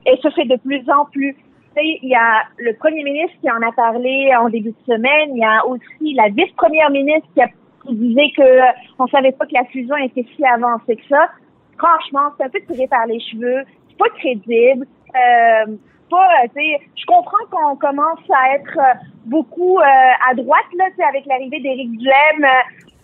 et 0.06 0.18
se 0.18 0.30
fait 0.32 0.46
de 0.46 0.58
plus 0.58 0.90
en 0.90 1.06
plus. 1.06 1.36
Il 1.76 2.10
y 2.10 2.16
a 2.16 2.44
le 2.58 2.74
premier 2.76 3.04
ministre 3.04 3.36
qui 3.42 3.50
en 3.50 3.62
a 3.68 3.72
parlé 3.72 4.32
en 4.40 4.50
début 4.50 4.72
de 4.72 4.94
semaine. 4.94 5.36
Il 5.36 5.40
y 5.40 5.44
a 5.44 5.66
aussi 5.66 6.14
la 6.14 6.30
vice-première 6.30 6.92
ministre 6.92 7.28
qui, 7.34 7.42
a, 7.42 7.48
disait 7.90 8.32
que 8.38 8.44
euh, 8.44 8.72
on 9.00 9.08
savait 9.08 9.32
pas 9.32 9.46
que 9.46 9.54
la 9.54 9.66
fusion 9.66 9.96
était 9.98 10.26
si 10.36 10.46
avancée 10.46 10.96
que 10.96 11.08
ça. 11.10 11.30
Franchement, 11.78 12.30
c'est 12.38 12.46
un 12.46 12.50
peu 12.50 12.60
tiré 12.72 12.88
par 12.88 13.08
les 13.08 13.20
cheveux. 13.20 13.64
C'est 13.90 13.98
pas 13.98 14.10
crédible. 14.18 14.86
Euh, 15.16 15.76
pas, 16.14 16.28
euh, 16.44 16.62
je 17.02 17.06
comprends 17.14 17.46
qu'on 17.52 17.76
commence 17.88 18.26
à 18.42 18.56
être 18.58 18.78
euh, 18.78 18.94
beaucoup 19.26 19.76
euh, 19.80 20.30
à 20.30 20.34
droite 20.36 20.72
là, 20.78 20.86
avec 21.10 21.24
l'arrivée 21.26 21.60
d'Éric 21.60 21.92
Duhem. 22.02 22.42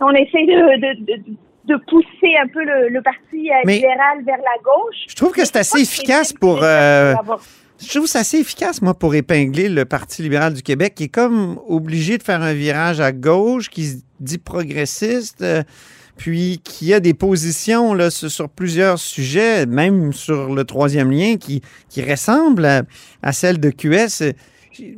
on 0.00 0.14
essaie 0.22 0.46
de, 0.46 0.60
de, 0.84 0.90
de, 1.08 1.16
de 1.70 1.76
pousser 1.90 2.32
un 2.44 2.48
peu 2.54 2.62
le, 2.64 2.88
le 2.88 3.02
parti 3.02 3.40
euh, 3.50 3.70
libéral 3.70 4.16
vers 4.24 4.42
la 4.52 4.58
gauche. 4.62 5.00
Je 5.08 5.16
trouve 5.20 5.32
que 5.32 5.44
c'est 5.44 5.58
assez 5.64 5.80
efficace 5.82 6.32
pour. 6.32 6.62
euh, 6.62 7.14
ça 7.14 7.36
je 7.82 7.88
trouve 7.88 8.06
c'est 8.06 8.18
assez 8.18 8.38
efficace, 8.40 8.82
moi, 8.82 8.92
pour 8.92 9.14
épingler 9.14 9.70
le 9.70 9.86
Parti 9.86 10.20
libéral 10.20 10.52
du 10.52 10.62
Québec, 10.62 10.94
qui 10.94 11.04
est 11.04 11.08
comme 11.08 11.58
obligé 11.66 12.18
de 12.18 12.22
faire 12.22 12.42
un 12.42 12.52
virage 12.52 13.00
à 13.00 13.10
gauche, 13.10 13.70
qui 13.70 13.84
se 13.86 13.96
dit 14.20 14.36
progressiste, 14.36 15.40
euh, 15.40 15.62
puis 16.20 16.60
qui 16.62 16.92
a 16.92 17.00
des 17.00 17.14
positions 17.14 17.94
là, 17.94 18.10
sur, 18.10 18.50
plusieurs 18.50 18.98
sujets, 18.98 19.64
même 19.64 20.12
sur 20.12 20.54
le 20.54 20.64
troisième 20.64 21.10
lien, 21.10 21.38
qui, 21.38 21.62
qui 21.88 22.02
ressemblent 22.04 22.66
à, 22.66 22.82
à 23.22 23.32
celle 23.32 23.58
de 23.58 23.70
QS. 23.70 24.34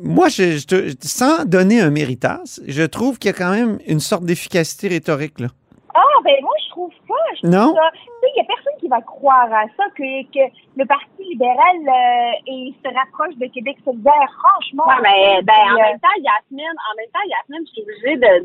Moi, 0.02 0.26
je, 0.28 0.58
sans 1.00 1.44
donner 1.44 1.80
un 1.80 1.90
méritas, 1.90 2.60
je 2.66 2.82
trouve 2.82 3.20
qu'il 3.20 3.30
y 3.30 3.34
a 3.34 3.38
quand 3.38 3.52
même 3.52 3.78
une 3.86 4.00
sorte 4.00 4.24
d'efficacité 4.24 4.88
rhétorique. 4.88 5.38
Là. 5.38 5.46
Ah, 5.94 6.00
ben 6.24 6.34
moi, 6.42 6.54
je 6.66 6.70
trouve 6.70 6.92
pas. 7.06 7.14
Je 7.36 7.42
trouve 7.42 7.50
Non? 7.52 7.72
ça- 7.72 7.90
Tu 7.92 8.00
sais, 8.00 8.32
il 8.34 8.38
y 8.38 8.40
a 8.40 8.44
personne 8.44 8.72
qui 8.80 8.88
va 8.88 9.00
croire 9.02 9.46
à 9.52 9.64
ça, 9.76 9.84
que, 9.96 10.22
que 10.32 10.44
le 10.76 10.84
Parti 10.86 11.22
libéral 11.30 11.78
euh, 11.86 12.50
et 12.50 12.74
se 12.82 12.88
rapproche 12.94 13.36
de 13.36 13.46
Québec 13.46 13.76
solidaire. 13.84 14.28
Franchement. 14.42 14.84
Ouais, 14.88 15.02
mais 15.02 15.42
ben, 15.42 15.54
en 15.54 15.74
euh, 15.74 15.82
même 15.86 16.00
temps, 16.00 16.18
Yasmine, 16.18 16.76
en 16.90 16.94
même 16.98 17.12
temps, 17.14 17.26
Yasmine, 17.30 17.64
je 17.66 17.72
suis 17.72 17.82
obligée 17.82 18.16
de, 18.16 18.42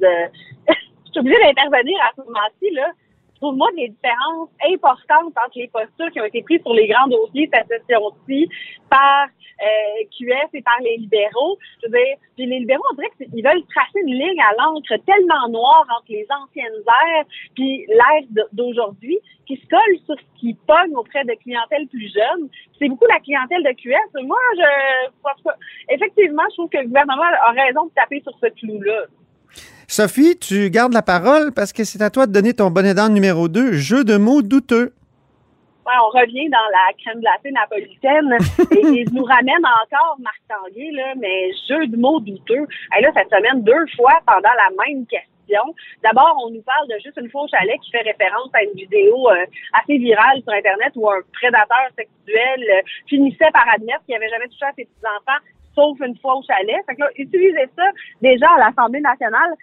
suis 1.17 1.19
obligée 1.19 1.41
d'intervenir 1.41 1.97
à 2.03 2.11
ce 2.15 2.21
moment-ci, 2.21 2.71
là. 2.71 2.91
Je 3.33 3.41
trouve 3.41 3.55
moi 3.55 3.69
des 3.75 3.89
différences 3.89 4.49
importantes 4.65 5.33
entre 5.37 5.57
les 5.57 5.67
postures 5.67 6.09
qui 6.11 6.19
ont 6.19 6.25
été 6.25 6.41
prises 6.41 6.61
sur 6.63 6.73
les 6.73 6.87
grands 6.87 7.07
dossiers 7.07 7.47
cette 7.53 7.67
session-ci 7.67 8.49
par 8.89 9.27
euh, 9.61 10.03
QS 10.09 10.49
et 10.55 10.61
par 10.63 10.79
les 10.81 10.97
libéraux. 10.97 11.59
Je 11.83 11.87
veux 11.87 11.97
dire, 11.99 12.17
puis 12.35 12.47
les 12.47 12.59
libéraux, 12.59 12.81
on 12.91 12.95
dirait 12.95 13.11
qu'ils 13.15 13.43
veulent 13.43 13.63
tracer 13.69 13.99
une 14.07 14.15
ligne 14.15 14.41
à 14.41 14.55
l'encre 14.57 14.95
tellement 15.05 15.49
noire 15.49 15.85
entre 15.85 16.09
les 16.09 16.25
anciennes 16.33 16.81
ères 16.81 17.25
puis 17.53 17.85
l'ère 17.87 18.45
d'aujourd'hui 18.53 19.19
qui 19.45 19.55
se 19.55 19.67
colle 19.67 19.97
sur 20.07 20.15
ce 20.17 20.39
qui 20.39 20.55
pogne 20.65 20.95
auprès 20.95 21.23
de 21.23 21.33
clientèle 21.43 21.87
plus 21.89 22.11
jeune. 22.11 22.49
C'est 22.79 22.89
beaucoup 22.89 23.05
la 23.05 23.19
clientèle 23.19 23.61
de 23.61 23.71
QS. 23.71 24.25
Moi, 24.25 24.39
je 24.57 25.93
effectivement, 25.93 26.43
je 26.49 26.55
trouve 26.55 26.69
que 26.69 26.79
le 26.79 26.87
gouvernement 26.87 27.21
a 27.21 27.51
raison 27.51 27.85
de 27.85 27.91
taper 27.91 28.21
sur 28.21 28.33
ce 28.41 28.47
clou-là. 28.47 29.05
Sophie, 29.89 30.37
tu 30.37 30.69
gardes 30.69 30.91
la 30.91 31.01
parole 31.01 31.53
parce 31.53 31.71
que 31.71 31.85
c'est 31.85 32.01
à 32.01 32.09
toi 32.09 32.27
de 32.27 32.33
donner 32.33 32.53
ton 32.53 32.69
bonnet 32.69 32.93
d'âne 32.93 33.13
numéro 33.13 33.47
2, 33.47 33.71
jeu 33.71 34.03
de 34.03 34.17
mots 34.17 34.41
douteux. 34.41 34.93
Ouais, 35.87 35.93
on 36.03 36.19
revient 36.19 36.49
dans 36.49 36.67
la 36.73 36.91
crème 36.99 37.21
glacée 37.21 37.51
napolitaine 37.51 38.35
et, 38.75 38.99
et 38.99 39.05
nous 39.13 39.23
ramène 39.23 39.63
encore 39.63 40.17
Marc 40.19 40.41
Tanguay, 40.49 40.91
là, 40.91 41.13
mais 41.15 41.51
jeu 41.69 41.87
de 41.87 41.95
mots 41.95 42.19
douteux. 42.19 42.67
Et 42.97 43.01
là, 43.01 43.11
cette 43.15 43.29
semaine, 43.29 43.63
deux 43.63 43.87
fois 43.95 44.19
pendant 44.27 44.51
la 44.59 44.67
même 44.85 45.05
question. 45.07 45.73
D'abord, 46.03 46.35
on 46.45 46.51
nous 46.51 46.61
parle 46.63 46.89
de 46.89 46.99
juste 47.01 47.15
une 47.15 47.31
au 47.33 47.47
chalet 47.47 47.79
qui 47.79 47.89
fait 47.89 48.03
référence 48.03 48.51
à 48.53 48.63
une 48.63 48.75
vidéo 48.75 49.29
euh, 49.31 49.45
assez 49.81 49.97
virale 49.97 50.43
sur 50.43 50.51
Internet 50.51 50.91
où 50.95 51.09
un 51.09 51.21
prédateur 51.31 51.87
sexuel 51.95 52.59
euh, 52.59 52.81
finissait 53.07 53.51
par 53.53 53.63
admettre 53.73 54.03
qu'il 54.03 54.15
n'avait 54.15 54.27
jamais 54.27 54.49
touché 54.49 54.65
à 54.65 54.73
ses 54.75 54.83
petits-enfants, 54.83 55.39
sauf 55.73 55.97
une 56.01 56.17
fois 56.17 56.35
au 56.35 56.43
chalet. 56.43 56.83
Fait 56.85 56.95
que 56.95 56.99
là, 56.99 57.09
utiliser 57.15 57.69
ça 57.77 57.87
déjà 58.21 58.49
à 58.51 58.67
l'Assemblée 58.67 58.99
nationale, 58.99 59.55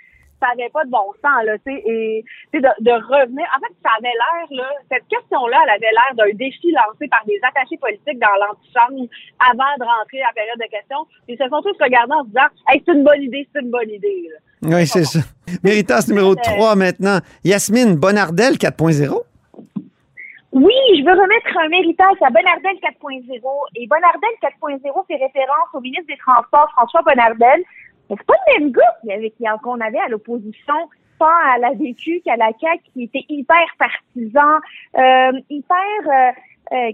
ça 0.44 0.54
n'avait 0.54 0.70
pas 0.70 0.84
de 0.84 0.90
bon 0.90 1.08
sens, 1.24 1.44
là, 1.44 1.56
tu 1.64 1.72
sais, 1.72 1.82
et 1.86 2.24
de, 2.52 2.60
de 2.60 2.92
revenir. 2.92 3.46
En 3.56 3.60
fait, 3.64 3.72
ça 3.82 3.96
avait 3.96 4.12
l'air, 4.12 4.46
là, 4.50 4.68
cette 4.92 5.08
question-là, 5.08 5.56
elle 5.64 5.70
avait 5.80 5.92
l'air 5.92 6.12
d'un 6.14 6.36
défi 6.36 6.72
lancé 6.72 7.08
par 7.08 7.24
des 7.24 7.40
attachés 7.42 7.78
politiques 7.78 8.20
dans 8.20 8.36
l'antichambre 8.44 9.08
avant 9.40 9.72
de 9.80 9.84
rentrer 9.84 10.20
à 10.20 10.28
la 10.28 10.34
période 10.36 10.60
de 10.60 10.68
questions. 10.68 11.06
Ils 11.28 11.38
se 11.38 11.48
sont 11.48 11.62
tous 11.62 11.76
regardés 11.80 12.12
en 12.12 12.22
se 12.24 12.28
disant, 12.28 12.50
hey, 12.68 12.82
c'est 12.84 12.92
une 12.92 13.04
bonne 13.04 13.22
idée, 13.22 13.48
c'est 13.52 13.62
une 13.62 13.70
bonne 13.70 13.90
idée, 13.90 14.28
là. 14.28 14.38
Oui, 14.64 14.86
c'est 14.86 15.04
ça. 15.04 15.20
Méritas 15.62 16.06
numéro 16.08 16.34
3 16.34 16.74
maintenant. 16.76 17.18
Yasmine 17.44 17.96
Bonardel 17.96 18.54
4.0. 18.54 19.20
Oui, 20.52 20.72
je 20.96 21.04
veux 21.04 21.20
remettre 21.20 21.50
un 21.58 21.68
méritage 21.68 22.16
à 22.22 22.30
Bonardel 22.30 22.76
4.0. 22.80 23.26
Et 23.74 23.86
Bonardel 23.88 24.30
4.0 24.40 25.06
fait 25.06 25.16
référence 25.16 25.68
au 25.74 25.80
ministre 25.80 26.06
des 26.06 26.16
Transports, 26.16 26.70
François 26.72 27.02
Bonardel. 27.02 27.62
C'est 28.08 28.22
pas 28.26 28.34
le 28.46 28.60
même 28.60 28.72
gars 28.72 29.58
qu'on 29.62 29.80
avait 29.80 29.98
à 29.98 30.08
l'opposition, 30.08 30.74
tant 31.18 31.26
à 31.26 31.58
la 31.58 31.70
VQ 31.72 32.20
qu'à 32.24 32.36
la 32.36 32.50
CAQ, 32.60 32.82
qui 32.92 33.04
était 33.04 33.24
hyper 33.28 33.64
partisan, 33.78 34.58
euh, 34.98 35.40
hyper 35.50 35.76
euh, 36.06 36.32
euh, 36.72 36.92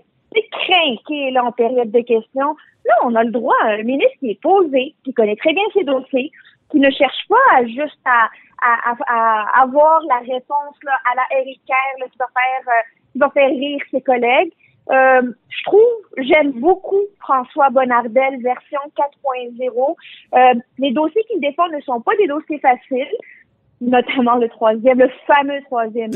craqué 0.52 1.30
là, 1.32 1.44
en 1.44 1.52
période 1.52 1.90
de 1.90 2.00
questions. 2.00 2.56
Là, 2.86 2.94
on 3.04 3.14
a 3.14 3.24
le 3.24 3.30
droit 3.30 3.56
à 3.62 3.72
un 3.72 3.82
ministre 3.82 4.16
qui 4.20 4.30
est 4.30 4.40
posé, 4.40 4.94
qui 5.04 5.12
connaît 5.12 5.36
très 5.36 5.52
bien 5.52 5.64
ses 5.74 5.84
dossiers, 5.84 6.30
qui 6.70 6.78
ne 6.78 6.90
cherche 6.90 7.26
pas 7.28 7.56
à 7.56 7.66
juste 7.66 7.98
à, 8.04 8.28
à, 8.62 8.94
à- 9.06 9.62
avoir 9.62 10.00
la 10.08 10.18
réponse 10.18 10.76
là, 10.84 10.92
à 11.10 11.16
la 11.16 11.42
Kerr, 11.66 11.98
là, 11.98 12.06
qui 12.10 12.18
va 12.18 12.26
faire 12.26 12.68
euh, 12.68 12.82
qui 13.12 13.18
va 13.18 13.30
faire 13.30 13.50
rire 13.50 13.80
ses 13.90 14.00
collègues. 14.00 14.52
Euh, 14.90 15.22
je 15.48 15.62
trouve, 15.64 15.80
j'aime 16.18 16.52
beaucoup 16.52 17.02
François 17.20 17.70
Bonnardel 17.70 18.42
version 18.42 18.80
4.0. 18.96 19.96
Euh, 20.34 20.60
les 20.78 20.92
dossiers 20.92 21.22
qu'il 21.24 21.40
défend 21.40 21.68
ne 21.68 21.80
sont 21.82 22.00
pas 22.00 22.16
des 22.16 22.26
dossiers 22.26 22.58
faciles, 22.58 23.16
notamment 23.80 24.36
le 24.36 24.48
troisième, 24.48 24.98
le 24.98 25.10
fameux 25.26 25.60
troisième. 25.66 26.10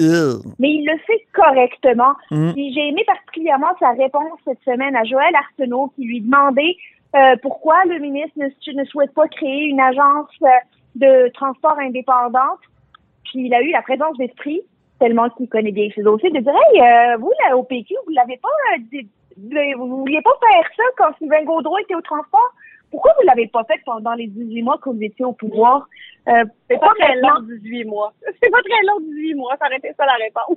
Mais 0.59 0.71
il 0.71 0.87
le 0.87 0.99
fait 1.07 1.25
correctement. 1.33 2.15
Mm. 2.31 2.53
J'ai 2.57 2.89
aimé 2.89 3.05
particulièrement 3.07 3.75
sa 3.79 3.91
réponse 3.91 4.39
cette 4.45 4.63
semaine 4.65 4.97
à 4.97 5.05
Joël 5.05 5.35
Arsenault 5.35 5.93
qui 5.95 6.05
lui 6.05 6.21
demandait 6.21 6.77
euh, 7.15 7.37
pourquoi 7.43 7.77
le 7.89 7.99
ministre 8.01 8.37
ne, 8.37 8.81
ne 8.81 8.85
souhaite 8.87 9.15
pas 9.15 9.29
créer 9.29 9.67
une 9.67 9.81
agence 9.81 10.31
de 10.97 11.29
transport 11.33 11.79
indépendante. 11.79 12.59
Puis 13.25 13.47
il 13.47 13.55
a 13.55 13.63
eu 13.63 13.71
la 13.71 13.83
présence 13.83 14.17
d'esprit, 14.19 14.63
tellement 15.05 15.29
qu'il 15.31 15.49
connaît 15.49 15.73
bien 15.73 15.89
ses 15.95 16.03
dossiers, 16.03 16.31
de 16.31 16.39
dire 16.41 16.53
Hey, 16.73 16.81
euh, 16.81 17.17
vous, 17.19 17.33
là, 17.49 17.57
au 17.57 17.63
PQ, 17.63 17.95
vous 18.07 18.13
l'avez 18.13 18.39
pas 18.39 18.49
euh, 18.75 18.79
dit- 18.91 19.09
vous 19.77 19.99
vouliez 19.99 20.23
pas 20.23 20.31
faire 20.41 20.71
ça 20.77 20.83
quand 20.97 21.17
Sylvain 21.19 21.45
Gaudreau 21.45 21.77
était 21.79 21.95
au 21.95 22.01
transport? 22.01 22.51
Pourquoi 22.91 23.13
vous 23.21 23.27
l'avez 23.27 23.49
pas 23.49 23.65
fait 23.65 23.81
pendant 23.85 24.15
les 24.15 24.29
18 24.29 24.63
mois 24.63 24.79
que 24.83 24.89
vous 24.89 25.03
étiez 25.03 25.25
au 25.25 25.33
pouvoir? 25.33 25.89
Euh, 26.29 26.45
C'est 26.71 26.79
pas 26.79 26.93
très 26.99 27.17
long, 27.17 27.41
18 27.43 27.85
mois. 27.85 28.13
C'est 28.43 28.51
pas 28.51 28.61
très 28.63 28.83
long, 28.87 29.01
18 29.01 29.35
mois. 29.35 29.55
Ça 29.59 29.67
aurait 29.67 29.77
été 29.79 29.89
ça 29.99 30.07
la 30.07 30.15
réponse. 30.25 30.57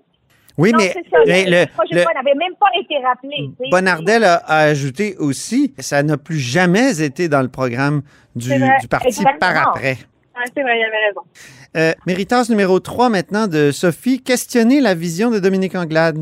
Oui, 0.60 0.72
Non, 0.72 0.78
mais, 0.80 0.90
c'est 0.94 1.10
ça, 1.12 1.18
mais 1.28 1.46
le, 1.46 1.52
le, 1.62 1.66
projet 1.68 1.94
le- 1.94 2.00
de 2.00 2.04
loi 2.04 2.14
n'avait 2.16 2.36
même 2.36 2.56
pas 2.60 2.70
été 2.80 2.98
rappelé. 3.00 3.50
Bonardel 3.70 4.24
a, 4.24 4.36
a 4.38 4.58
ajouté 4.70 5.16
aussi, 5.20 5.74
ça 5.78 6.02
n'a 6.04 6.18
plus 6.18 6.40
jamais 6.40 7.00
été 7.04 7.28
dans 7.30 7.42
le 7.44 7.48
programme 7.50 8.02
du, 8.36 8.50
parti 8.90 9.08
exactement. 9.08 9.40
par 9.40 9.70
après. 9.70 9.98
Ouais, 10.38 10.43
c'est 10.54 10.62
vrai, 10.62 10.80
il 10.80 10.84
avait 10.84 11.08
raison. 11.08 11.21
Euh, 11.76 12.50
numéro 12.50 12.80
3 12.80 13.10
maintenant 13.10 13.47
de 13.47 13.71
Sophie. 13.71 14.21
Questionner 14.21 14.82
la 14.82 14.93
vision 14.93 15.32
de 15.32 15.39
Dominique 15.39 15.73
Anglade. 15.73 16.17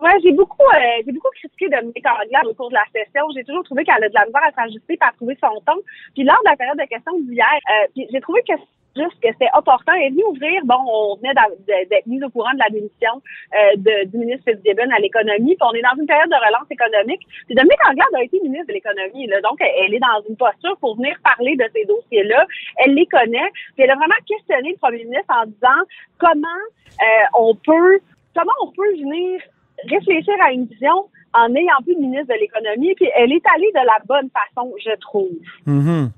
Ouais, 0.00 0.10
j'ai 0.22 0.32
beaucoup, 0.32 0.62
euh, 0.62 1.02
j'ai 1.04 1.12
beaucoup 1.12 1.30
critiqué 1.34 1.68
Dominique 1.68 2.04
Anglade 2.06 2.46
au 2.46 2.54
cours 2.54 2.68
de 2.68 2.74
la 2.74 2.84
session. 2.92 3.24
J'ai 3.34 3.44
toujours 3.44 3.64
trouvé 3.64 3.84
qu'elle 3.84 4.04
a 4.04 4.08
de 4.08 4.14
la 4.14 4.26
misère 4.26 4.42
à 4.46 4.52
s'ajuster 4.52 4.94
et 4.94 4.98
à 5.00 5.12
trouver 5.16 5.36
son 5.40 5.60
ton. 5.66 5.80
Puis 6.14 6.24
lors 6.24 6.38
de 6.44 6.50
la 6.50 6.56
période 6.56 6.78
de 6.78 6.84
questions 6.84 7.18
d'hier, 7.20 7.46
euh, 7.70 8.04
j'ai 8.12 8.20
trouvé 8.20 8.42
que 8.46 8.54
juste 8.98 9.20
que 9.22 9.28
c'était 9.32 9.50
opportun. 9.54 9.94
Elle 9.94 10.08
est 10.08 10.10
venue 10.10 10.24
ouvrir, 10.24 10.60
bon, 10.64 10.78
on 10.86 11.16
venait 11.16 11.34
d'être 11.66 12.06
mis 12.06 12.22
au 12.22 12.30
courant 12.30 12.52
de 12.54 12.58
la 12.58 12.70
démission 12.70 13.22
euh, 13.54 14.04
du 14.04 14.18
ministre 14.18 14.50
Fitzgibbon 14.50 14.90
à 14.90 14.98
l'économie, 14.98 15.54
puis 15.54 15.68
on 15.70 15.74
est 15.74 15.82
dans 15.82 15.96
une 15.98 16.06
période 16.06 16.30
de 16.30 16.36
relance 16.36 16.68
économique. 16.70 17.22
Puis 17.46 17.54
Dominique 17.54 17.84
Anglade 17.88 18.14
a 18.14 18.22
été 18.22 18.40
ministre 18.40 18.68
de 18.68 18.74
l'économie, 18.74 19.28
donc 19.42 19.60
elle, 19.60 19.86
elle 19.86 19.94
est 19.94 20.00
dans 20.00 20.20
une 20.28 20.36
posture 20.36 20.76
pour 20.80 20.96
venir 20.96 21.16
parler 21.22 21.56
de 21.56 21.64
ces 21.74 21.84
dossiers-là. 21.84 22.46
Elle 22.76 22.94
les 22.94 23.06
connaît, 23.06 23.50
puis 23.74 23.84
elle 23.84 23.90
a 23.90 23.96
vraiment 23.96 24.20
questionné 24.26 24.72
le 24.72 24.78
premier 24.78 25.04
ministre 25.04 25.32
en 25.32 25.46
disant 25.46 25.80
comment 26.18 26.62
euh, 27.00 27.26
on 27.34 27.54
peut, 27.54 28.00
comment 28.34 28.52
on 28.62 28.72
peut 28.72 28.92
venir 28.92 29.40
réfléchir 29.84 30.34
à 30.44 30.52
une 30.52 30.66
vision 30.66 31.06
en 31.34 31.48
n'ayant 31.48 31.80
plus 31.84 31.94
de 31.94 32.00
ministre 32.00 32.28
de 32.28 32.40
l'économie, 32.40 32.94
puis 32.94 33.08
elle 33.16 33.32
est 33.32 33.42
allée 33.54 33.70
de 33.74 33.86
la 33.86 33.98
bonne 34.06 34.30
façon, 34.30 34.72
je 34.84 34.96
trouve. 35.00 35.28
Mhm. 35.66 36.10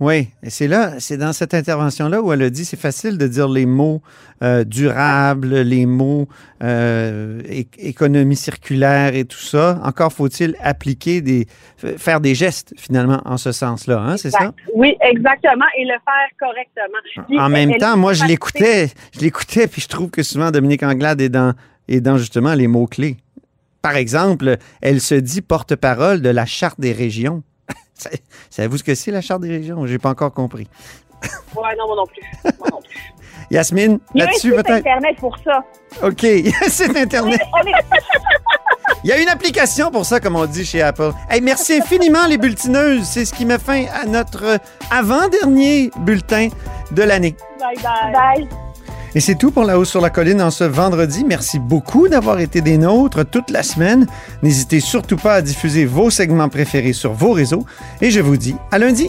Oui, 0.00 0.28
et 0.42 0.50
c'est 0.50 0.68
là, 0.68 0.98
c'est 0.98 1.16
dans 1.16 1.32
cette 1.32 1.54
intervention-là 1.54 2.22
où 2.22 2.32
elle 2.32 2.42
a 2.42 2.50
dit 2.50 2.64
c'est 2.64 2.78
facile 2.78 3.18
de 3.18 3.26
dire 3.26 3.48
les 3.48 3.66
mots 3.66 4.00
euh, 4.42 4.64
durables, 4.64 5.60
les 5.60 5.86
mots 5.86 6.28
euh, 6.62 7.40
économie 7.78 8.36
circulaire 8.36 9.14
et 9.14 9.24
tout 9.24 9.38
ça. 9.38 9.80
Encore 9.84 10.12
faut-il 10.12 10.56
appliquer 10.62 11.20
des, 11.20 11.46
faire 11.76 12.20
des 12.20 12.34
gestes 12.34 12.74
finalement 12.76 13.20
en 13.24 13.36
ce 13.36 13.52
sens-là, 13.52 13.98
hein, 14.00 14.16
c'est 14.16 14.30
ça? 14.30 14.52
Oui, 14.74 14.96
exactement, 15.00 15.66
et 15.78 15.84
le 15.84 15.90
faire 16.04 16.28
correctement. 16.38 17.26
Puis, 17.28 17.38
En 17.38 17.48
même 17.48 17.76
temps, 17.76 17.96
moi 17.96 18.12
je 18.12 18.24
l'écoutais, 18.24 18.88
je 19.14 19.20
l'écoutais, 19.20 19.66
puis 19.66 19.82
je 19.82 19.88
trouve 19.88 20.10
que 20.10 20.22
souvent 20.22 20.50
Dominique 20.50 20.82
Anglade 20.82 21.20
est 21.20 21.28
dans, 21.28 21.54
est 21.88 22.00
dans 22.00 22.18
justement 22.18 22.54
les 22.54 22.66
mots 22.66 22.86
clés. 22.86 23.16
Par 23.86 23.94
exemple, 23.96 24.56
elle 24.82 25.00
se 25.00 25.14
dit 25.14 25.42
porte-parole 25.42 26.20
de 26.20 26.28
la 26.28 26.44
charte 26.44 26.80
des 26.80 26.90
régions. 26.92 27.44
Savez-vous 28.50 28.78
ce 28.78 28.82
que 28.82 28.96
c'est 28.96 29.12
la 29.12 29.20
charte 29.20 29.42
des 29.42 29.48
régions? 29.48 29.86
J'ai 29.86 29.98
pas 30.00 30.10
encore 30.10 30.32
compris. 30.34 30.66
Ouais, 31.54 31.76
non, 31.78 31.86
moi 31.86 31.94
non 31.96 32.06
plus. 32.06 32.52
Moi 32.58 32.68
non 32.72 32.80
plus. 32.80 32.98
Yasmine, 33.52 34.00
Il 34.12 34.18
y 34.18 34.22
a 34.22 34.24
un 34.24 34.26
là-dessus 34.26 34.48
site 34.48 34.56
peut-être. 34.56 34.78
Internet 34.78 35.16
pour 35.20 35.36
ça. 35.44 35.64
OK, 36.02 36.20
c'est 36.68 36.96
Internet. 36.96 37.40
On 37.54 37.64
est- 37.64 37.72
Il 39.04 39.10
y 39.10 39.12
a 39.12 39.20
une 39.22 39.28
application 39.28 39.92
pour 39.92 40.04
ça, 40.04 40.18
comme 40.18 40.34
on 40.34 40.46
dit 40.46 40.64
chez 40.64 40.82
Apple. 40.82 41.12
Hey, 41.30 41.40
merci 41.40 41.74
infiniment, 41.74 42.26
les 42.26 42.38
bulletineuses. 42.38 43.04
C'est 43.04 43.24
ce 43.24 43.32
qui 43.32 43.44
met 43.44 43.60
fin 43.60 43.84
à 43.94 44.04
notre 44.04 44.58
avant-dernier 44.90 45.92
bulletin 45.98 46.48
de 46.90 47.02
l'année. 47.04 47.36
Bye 47.60 47.76
bye. 47.84 48.12
Bye. 48.12 48.65
Et 49.16 49.20
c'est 49.20 49.34
tout 49.34 49.50
pour 49.50 49.64
La 49.64 49.78
Hausse 49.78 49.88
sur 49.88 50.02
la 50.02 50.10
Colline 50.10 50.42
en 50.42 50.50
ce 50.50 50.62
vendredi. 50.62 51.24
Merci 51.26 51.58
beaucoup 51.58 52.06
d'avoir 52.06 52.38
été 52.38 52.60
des 52.60 52.76
nôtres 52.76 53.24
toute 53.24 53.48
la 53.48 53.62
semaine. 53.62 54.06
N'hésitez 54.42 54.78
surtout 54.78 55.16
pas 55.16 55.36
à 55.36 55.40
diffuser 55.40 55.86
vos 55.86 56.10
segments 56.10 56.50
préférés 56.50 56.92
sur 56.92 57.14
vos 57.14 57.32
réseaux. 57.32 57.64
Et 58.02 58.10
je 58.10 58.20
vous 58.20 58.36
dis 58.36 58.56
à 58.70 58.78
lundi. 58.78 59.08